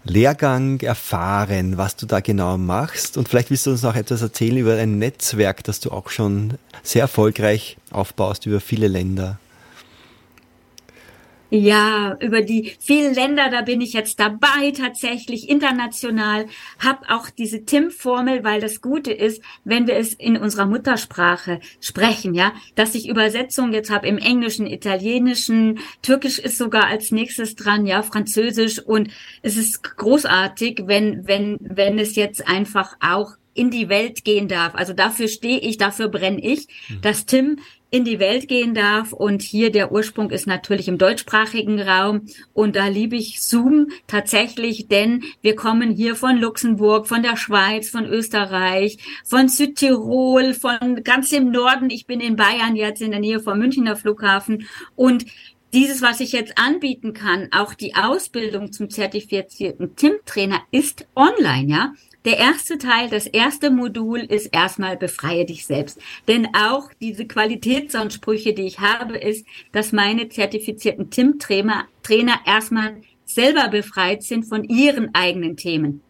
Lehrgang 0.05 0.79
erfahren, 0.81 1.77
was 1.77 1.95
du 1.95 2.05
da 2.05 2.19
genau 2.19 2.57
machst. 2.57 3.17
Und 3.17 3.27
vielleicht 3.27 3.49
willst 3.49 3.65
du 3.65 3.71
uns 3.71 3.81
noch 3.81 3.95
etwas 3.95 4.21
erzählen 4.21 4.57
über 4.57 4.75
ein 4.75 4.97
Netzwerk, 4.97 5.63
das 5.63 5.79
du 5.79 5.91
auch 5.91 6.09
schon 6.09 6.53
sehr 6.83 7.01
erfolgreich 7.01 7.77
aufbaust 7.91 8.45
über 8.45 8.61
viele 8.61 8.87
Länder. 8.87 9.39
Ja, 11.55 12.17
über 12.19 12.41
die 12.41 12.73
vielen 12.79 13.13
Länder, 13.13 13.49
da 13.49 13.61
bin 13.61 13.79
ich 13.79 13.93
jetzt 13.93 14.19
dabei, 14.19 14.71
tatsächlich 14.75 15.47
international, 15.47 16.47
Hab 16.79 17.09
auch 17.09 17.29
diese 17.29 17.63
TIM-Formel, 17.63 18.43
weil 18.43 18.59
das 18.59 18.81
Gute 18.81 19.13
ist, 19.13 19.41
wenn 19.63 19.87
wir 19.87 19.95
es 19.95 20.13
in 20.13 20.35
unserer 20.35 20.65
Muttersprache 20.65 21.61
sprechen, 21.79 22.33
ja, 22.33 22.53
dass 22.75 22.93
ich 22.93 23.07
Übersetzung 23.07 23.71
jetzt 23.71 23.89
habe 23.89 24.07
im 24.07 24.17
Englischen, 24.17 24.67
Italienischen, 24.67 25.79
Türkisch 26.01 26.39
ist 26.39 26.57
sogar 26.57 26.87
als 26.87 27.11
nächstes 27.11 27.55
dran, 27.55 27.85
ja, 27.85 28.03
Französisch 28.03 28.79
und 28.79 29.09
es 29.41 29.55
ist 29.55 29.83
großartig, 29.95 30.83
wenn, 30.85 31.25
wenn, 31.25 31.57
wenn 31.61 31.99
es 31.99 32.15
jetzt 32.15 32.47
einfach 32.47 32.97
auch 32.99 33.37
in 33.53 33.71
die 33.71 33.87
Welt 33.87 34.25
gehen 34.25 34.47
darf. 34.49 34.75
Also 34.75 34.93
dafür 34.93 35.29
stehe 35.29 35.59
ich, 35.59 35.77
dafür 35.77 36.09
brenne 36.09 36.43
ich, 36.43 36.67
mhm. 36.89 37.01
dass 37.01 37.25
Tim 37.25 37.59
in 37.95 38.03
die 38.03 38.19
Welt 38.19 38.49
gehen 38.49 38.73
darf. 38.73 39.13
Und 39.13 39.41
hier 39.41 39.71
der 39.71 39.93
Ursprung 39.93 40.29
ist 40.29 40.47
natürlich 40.47 40.89
im 40.89 40.97
deutschsprachigen 40.97 41.81
Raum. 41.81 42.27
Und 42.51 42.75
da 42.75 42.87
liebe 42.87 43.15
ich 43.15 43.41
Zoom 43.41 43.87
tatsächlich, 44.05 44.89
denn 44.89 45.23
wir 45.41 45.55
kommen 45.55 45.91
hier 45.91 46.17
von 46.17 46.37
Luxemburg, 46.37 47.07
von 47.07 47.23
der 47.23 47.37
Schweiz, 47.37 47.89
von 47.89 48.05
Österreich, 48.05 48.97
von 49.23 49.47
Südtirol, 49.47 50.53
von 50.53 51.03
ganz 51.05 51.31
im 51.31 51.51
Norden. 51.51 51.89
Ich 51.89 52.05
bin 52.05 52.19
in 52.19 52.35
Bayern 52.35 52.75
jetzt 52.75 53.01
in 53.01 53.11
der 53.11 53.21
Nähe 53.21 53.39
vom 53.39 53.59
Münchner 53.59 53.95
Flughafen. 53.95 54.67
Und 54.97 55.25
dieses, 55.73 56.01
was 56.01 56.19
ich 56.19 56.33
jetzt 56.33 56.57
anbieten 56.57 57.13
kann, 57.13 57.47
auch 57.51 57.73
die 57.73 57.95
Ausbildung 57.95 58.73
zum 58.73 58.89
zertifizierten 58.89 59.95
TIM-Trainer 59.95 60.61
ist 60.71 61.07
online, 61.15 61.71
ja. 61.71 61.93
Der 62.25 62.39
erste 62.39 62.79
Teil, 62.79 63.07
das 63.09 63.27
erste 63.27 63.69
Modul 63.69 64.19
ist 64.19 64.47
erstmal 64.47 64.97
befreie 64.97 65.45
dich 65.45 65.67
selbst. 65.67 65.99
Denn 66.27 66.47
auch 66.55 66.89
diese 66.99 67.27
Qualitätsansprüche, 67.27 68.53
die 68.53 68.63
ich 68.63 68.79
habe, 68.79 69.15
ist, 69.15 69.45
dass 69.71 69.91
meine 69.91 70.27
zertifizierten 70.29 71.11
TIM-Trainer 71.11 71.85
Trainer 72.01 72.39
erstmal 72.45 72.97
selber 73.25 73.67
befreit 73.67 74.23
sind 74.23 74.45
von 74.45 74.63
ihren 74.63 75.13
eigenen 75.13 75.55
Themen. 75.55 76.01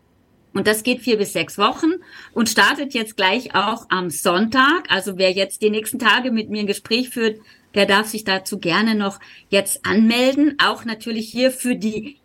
Und 0.53 0.67
das 0.67 0.83
geht 0.83 1.01
vier 1.01 1.17
bis 1.17 1.33
sechs 1.33 1.57
Wochen 1.57 1.91
und 2.33 2.47
startet 2.47 2.93
jetzt 2.93 3.17
gleich 3.17 3.53
auch 3.53 3.87
am 3.89 4.09
Sonntag. 4.09 4.89
Also 4.89 5.17
wer 5.17 5.31
jetzt 5.31 5.61
die 5.61 5.69
nächsten 5.69 5.99
Tage 5.99 6.31
mit 6.31 6.49
mir 6.49 6.61
ein 6.61 6.67
Gespräch 6.67 7.09
führt, 7.09 7.41
der 7.73 7.85
darf 7.85 8.07
sich 8.07 8.23
dazu 8.23 8.57
gerne 8.57 8.95
noch 8.95 9.19
jetzt 9.49 9.85
anmelden. 9.85 10.55
Auch 10.63 10.85
natürlich 10.85 11.29
hier 11.29 11.51
für 11.51 11.75
die 11.75 12.17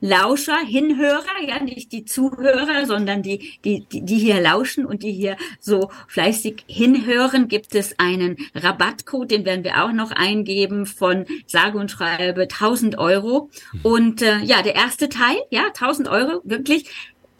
Lauscher, 0.00 0.58
Hinhörer, 0.58 1.42
ja, 1.46 1.62
nicht 1.62 1.92
die 1.92 2.04
Zuhörer, 2.04 2.86
sondern 2.86 3.22
die, 3.22 3.58
die, 3.64 3.84
die, 3.90 4.18
hier 4.18 4.40
lauschen 4.40 4.86
und 4.86 5.02
die 5.02 5.12
hier 5.12 5.36
so 5.60 5.90
fleißig 6.08 6.64
hinhören, 6.66 7.48
gibt 7.48 7.74
es 7.74 7.98
einen 7.98 8.36
Rabattcode, 8.54 9.30
den 9.30 9.44
werden 9.44 9.64
wir 9.64 9.84
auch 9.84 9.92
noch 9.92 10.10
eingeben 10.10 10.86
von 10.86 11.26
sage 11.46 11.78
und 11.78 11.90
schreibe 11.90 12.42
1000 12.42 12.98
Euro. 12.98 13.50
Und 13.82 14.22
äh, 14.22 14.38
ja, 14.38 14.62
der 14.62 14.74
erste 14.74 15.08
Teil, 15.08 15.36
ja, 15.50 15.66
1000 15.66 16.08
Euro, 16.08 16.40
wirklich, 16.44 16.90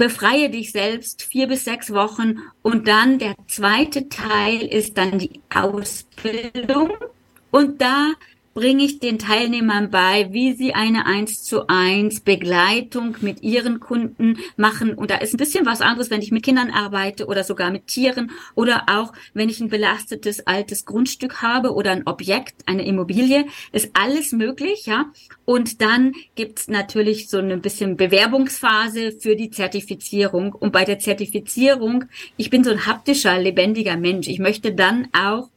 befreie 0.01 0.49
dich 0.49 0.73
selbst 0.73 1.23
vier 1.23 1.47
bis 1.47 1.65
sechs 1.65 1.93
Wochen. 1.93 2.39
Und 2.63 2.89
dann 2.89 3.19
der 3.19 3.35
zweite 3.47 4.09
Teil 4.09 4.63
ist 4.63 4.97
dann 4.97 5.19
die 5.19 5.43
Ausbildung. 5.55 6.93
Und 7.51 7.83
da 7.83 8.13
bringe 8.55 8.85
ich 8.85 8.99
den 8.99 9.19
Teilnehmern 9.19 9.91
bei, 9.91 10.29
wie 10.33 10.53
sie 10.53 10.75
eine 10.75 11.07
eins 11.07 11.43
zu 11.45 11.69
eins 11.69 12.21
Begleitung 12.21 13.17
mit 13.21 13.43
ihren 13.43 13.81
Kunden 13.81 14.39
machen. 14.57 14.95
Und 14.95 15.11
da 15.11 15.17
ist 15.17 15.35
ein 15.35 15.39
bisschen 15.39 15.67
was 15.67 15.81
anderes, 15.81 16.11
wenn 16.11 16.23
ich 16.23 16.33
mit 16.33 16.43
Kindern 16.43 16.71
arbeite 16.71 17.27
oder 17.27 17.45
sogar 17.45 17.71
mit 17.71 17.87
Tieren 17.87 18.33
oder 18.55 18.85
auch 18.89 19.13
wenn 19.35 19.49
ich 19.49 19.61
ein 19.61 19.69
belastetes 19.69 20.47
altes 20.47 20.85
Grundstück 20.85 21.43
habe 21.43 21.75
oder 21.75 21.93
ein 21.93 22.07
Objekt, 22.07 22.63
eine 22.67 22.85
Immobilie, 22.85 23.47
ist 23.73 23.91
alles 23.95 24.33
möglich, 24.33 24.87
ja. 24.87 25.07
Und 25.45 25.81
dann 25.81 26.13
gibt's 26.35 26.69
natürlich 26.69 27.29
so 27.29 27.39
eine 27.39 27.57
bisschen 27.57 27.97
Bewerbungsphase 27.97 29.13
für 29.13 29.37
die 29.37 29.51
Zertifizierung. 29.51 30.53
Und 30.53 30.73
bei 30.73 30.85
der 30.85 30.99
Zertifizierung, 30.99 32.05
ich 32.37 32.51
bin 32.51 32.65
so 32.65 32.71
ein 32.71 32.87
haptischer, 32.87 33.39
lebendiger 33.39 33.97
Mensch. 33.97 34.29
Ich 34.29 34.39
möchte 34.39 34.73
dann 34.73 35.09
auch 35.13 35.51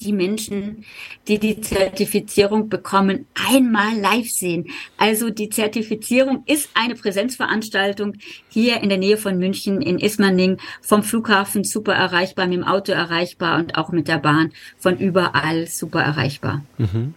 die 0.00 0.12
Menschen, 0.12 0.84
die 1.26 1.38
die 1.38 1.60
Zertifizierung 1.60 2.68
bekommen, 2.68 3.26
einmal 3.50 3.98
live 3.98 4.30
sehen. 4.30 4.68
Also 4.96 5.30
die 5.30 5.50
Zertifizierung 5.50 6.44
ist 6.46 6.70
eine 6.74 6.94
Präsenzveranstaltung 6.94 8.14
hier 8.48 8.80
in 8.82 8.88
der 8.88 8.98
Nähe 8.98 9.16
von 9.16 9.38
München 9.38 9.82
in 9.82 9.98
Ismaning, 9.98 10.58
vom 10.82 11.02
Flughafen 11.02 11.64
super 11.64 11.94
erreichbar, 11.94 12.46
mit 12.46 12.58
dem 12.58 12.64
Auto 12.64 12.92
erreichbar 12.92 13.58
und 13.58 13.76
auch 13.76 13.90
mit 13.90 14.06
der 14.08 14.18
Bahn 14.18 14.52
von 14.78 14.98
überall 14.98 15.66
super 15.66 16.02
erreichbar. 16.02 16.62
Mhm. 16.78 17.14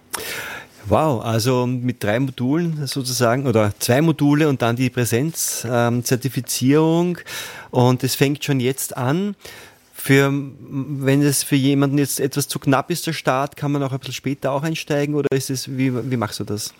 Wow, 0.87 1.23
also 1.23 1.67
mit 1.67 2.03
drei 2.03 2.19
Modulen 2.19 2.87
sozusagen 2.87 3.45
oder 3.45 3.71
zwei 3.77 4.01
Module 4.01 4.49
und 4.49 4.63
dann 4.63 4.75
die 4.75 4.89
Präsenzzertifizierung 4.89 7.19
ähm, 7.19 7.23
und 7.69 8.03
es 8.03 8.15
fängt 8.15 8.43
schon 8.43 8.59
jetzt 8.59 8.97
an. 8.97 9.35
Für, 10.03 10.33
wenn 10.33 11.21
es 11.21 11.43
für 11.43 11.55
jemanden 11.55 11.99
jetzt 11.99 12.19
etwas 12.19 12.47
zu 12.47 12.57
knapp 12.57 12.89
ist, 12.89 13.05
der 13.05 13.13
Start, 13.13 13.55
kann 13.55 13.71
man 13.71 13.83
auch 13.83 13.91
ein 13.91 13.99
bisschen 13.99 14.15
später 14.15 14.51
auch 14.51 14.63
einsteigen 14.63 15.13
oder 15.13 15.27
ist 15.31 15.51
es, 15.51 15.77
wie, 15.77 15.93
wie 16.09 16.17
machst 16.17 16.39
du 16.39 16.43
das? 16.43 16.73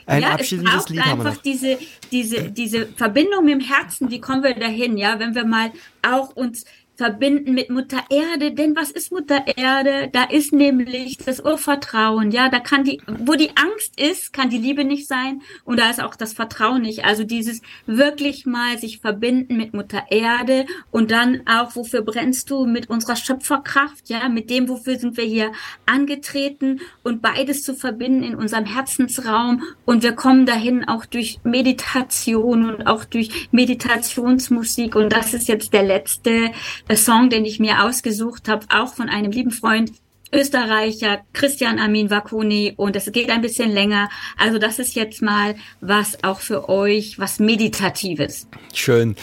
ein 0.06 0.22
ja, 0.22 0.32
abschließendes 0.32 0.88
Lied 0.88 1.02
haben 1.02 1.22
wir 1.22 1.30
noch? 1.30 1.36
Diese, 1.36 1.78
diese, 2.10 2.50
diese 2.50 2.86
Verbindung 2.86 3.44
mit 3.44 3.54
dem 3.54 3.60
Herzen, 3.60 4.10
wie 4.10 4.20
kommen 4.20 4.42
wir 4.42 4.54
dahin? 4.54 4.96
Ja, 4.96 5.18
wenn 5.20 5.34
wir 5.34 5.44
mal 5.44 5.70
auch 6.02 6.34
uns 6.34 6.64
verbinden 7.00 7.54
mit 7.54 7.70
Mutter 7.70 8.02
Erde. 8.10 8.52
Denn 8.52 8.76
was 8.76 8.90
ist 8.90 9.10
Mutter 9.10 9.42
Erde? 9.56 10.10
Da 10.12 10.24
ist 10.24 10.52
nämlich 10.52 11.16
das 11.16 11.40
Urvertrauen. 11.40 12.30
Ja, 12.30 12.50
da 12.50 12.60
kann 12.60 12.84
die, 12.84 13.00
wo 13.06 13.36
die 13.36 13.56
Angst 13.56 13.98
ist, 13.98 14.34
kann 14.34 14.50
die 14.50 14.58
Liebe 14.58 14.84
nicht 14.84 15.08
sein. 15.08 15.40
Und 15.64 15.80
da 15.80 15.88
ist 15.88 16.02
auch 16.02 16.14
das 16.14 16.34
Vertrauen 16.34 16.82
nicht. 16.82 17.06
Also 17.06 17.24
dieses 17.24 17.62
wirklich 17.86 18.44
mal 18.44 18.76
sich 18.76 18.98
verbinden 18.98 19.56
mit 19.56 19.72
Mutter 19.72 20.02
Erde 20.10 20.66
und 20.90 21.10
dann 21.10 21.40
auch, 21.46 21.74
wofür 21.74 22.02
brennst 22.02 22.50
du? 22.50 22.66
Mit 22.66 22.90
unserer 22.90 23.16
Schöpferkraft, 23.16 24.10
ja, 24.10 24.28
mit 24.28 24.50
dem, 24.50 24.68
wofür 24.68 24.98
sind 24.98 25.16
wir 25.16 25.24
hier 25.24 25.52
angetreten 25.86 26.80
und 27.02 27.22
beides 27.22 27.64
zu 27.64 27.74
verbinden 27.74 28.24
in 28.24 28.34
unserem 28.34 28.66
Herzensraum. 28.66 29.62
Und 29.86 30.02
wir 30.02 30.12
kommen 30.12 30.44
dahin 30.44 30.86
auch 30.86 31.06
durch 31.06 31.38
Meditation 31.44 32.68
und 32.68 32.86
auch 32.86 33.06
durch 33.06 33.48
Meditationsmusik. 33.52 34.96
Und 34.96 35.14
das 35.14 35.32
ist 35.32 35.48
jetzt 35.48 35.72
der 35.72 35.84
letzte 35.84 36.50
Song, 36.96 37.30
den 37.30 37.44
ich 37.44 37.58
mir 37.60 37.84
ausgesucht 37.84 38.48
habe, 38.48 38.66
auch 38.68 38.94
von 38.94 39.08
einem 39.08 39.32
lieben 39.32 39.50
Freund, 39.50 39.92
Österreicher, 40.32 41.20
Christian 41.32 41.78
Amin 41.78 42.10
Wakuni 42.10 42.74
und 42.76 42.94
es 42.94 43.10
geht 43.10 43.30
ein 43.30 43.42
bisschen 43.42 43.70
länger. 43.72 44.08
Also 44.38 44.58
das 44.58 44.78
ist 44.78 44.94
jetzt 44.94 45.22
mal 45.22 45.56
was 45.80 46.22
auch 46.22 46.40
für 46.40 46.68
euch, 46.68 47.18
was 47.18 47.40
Meditatives. 47.40 48.46
Schön. 48.72 49.16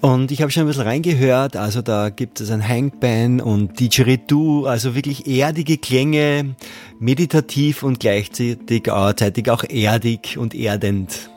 Und 0.00 0.32
ich 0.32 0.42
habe 0.42 0.50
schon 0.50 0.64
ein 0.64 0.66
bisschen 0.66 0.82
reingehört, 0.82 1.56
also 1.56 1.80
da 1.80 2.10
gibt 2.10 2.40
es 2.40 2.50
ein 2.50 2.66
Hangban 2.66 3.40
und 3.40 3.78
Didgeridoo, 3.78 4.66
also 4.66 4.96
wirklich 4.96 5.28
erdige 5.28 5.78
Klänge, 5.78 6.56
meditativ 6.98 7.84
und 7.84 8.00
gleichzeitig 8.00 8.90
auch 8.90 9.64
erdig 9.68 10.38
und 10.38 10.54
erdend. 10.54 11.30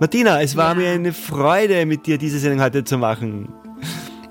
Martina, 0.00 0.42
es 0.42 0.56
war 0.56 0.70
ja. 0.70 0.74
mir 0.74 0.90
eine 0.90 1.12
Freude, 1.12 1.86
mit 1.86 2.06
dir 2.06 2.18
diese 2.18 2.40
Sendung 2.40 2.60
heute 2.62 2.82
zu 2.82 2.98
machen. 2.98 3.48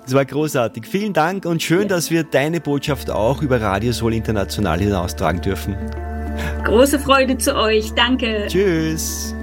Das 0.03 0.13
war 0.13 0.25
großartig. 0.25 0.85
Vielen 0.85 1.13
Dank 1.13 1.45
und 1.45 1.61
schön, 1.61 1.87
dass 1.87 2.11
wir 2.11 2.23
deine 2.23 2.59
Botschaft 2.59 3.09
auch 3.09 3.41
über 3.41 3.61
Radio 3.61 3.93
Sol 3.93 4.13
International 4.13 4.79
hinaustragen 4.79 5.41
dürfen. 5.41 5.75
Große 6.63 6.99
Freude 6.99 7.37
zu 7.37 7.55
euch. 7.55 7.93
Danke. 7.93 8.45
Tschüss. 8.47 9.33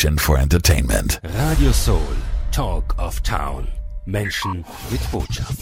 Solution 0.00 0.18
for 0.18 0.38
entertainment. 0.38 1.20
Radio 1.22 1.72
Soul, 1.72 2.00
Talk 2.52 2.94
of 2.98 3.22
Town. 3.22 3.68
Menschen 4.06 4.64
mit 4.90 5.00
Botschaft. 5.12 5.60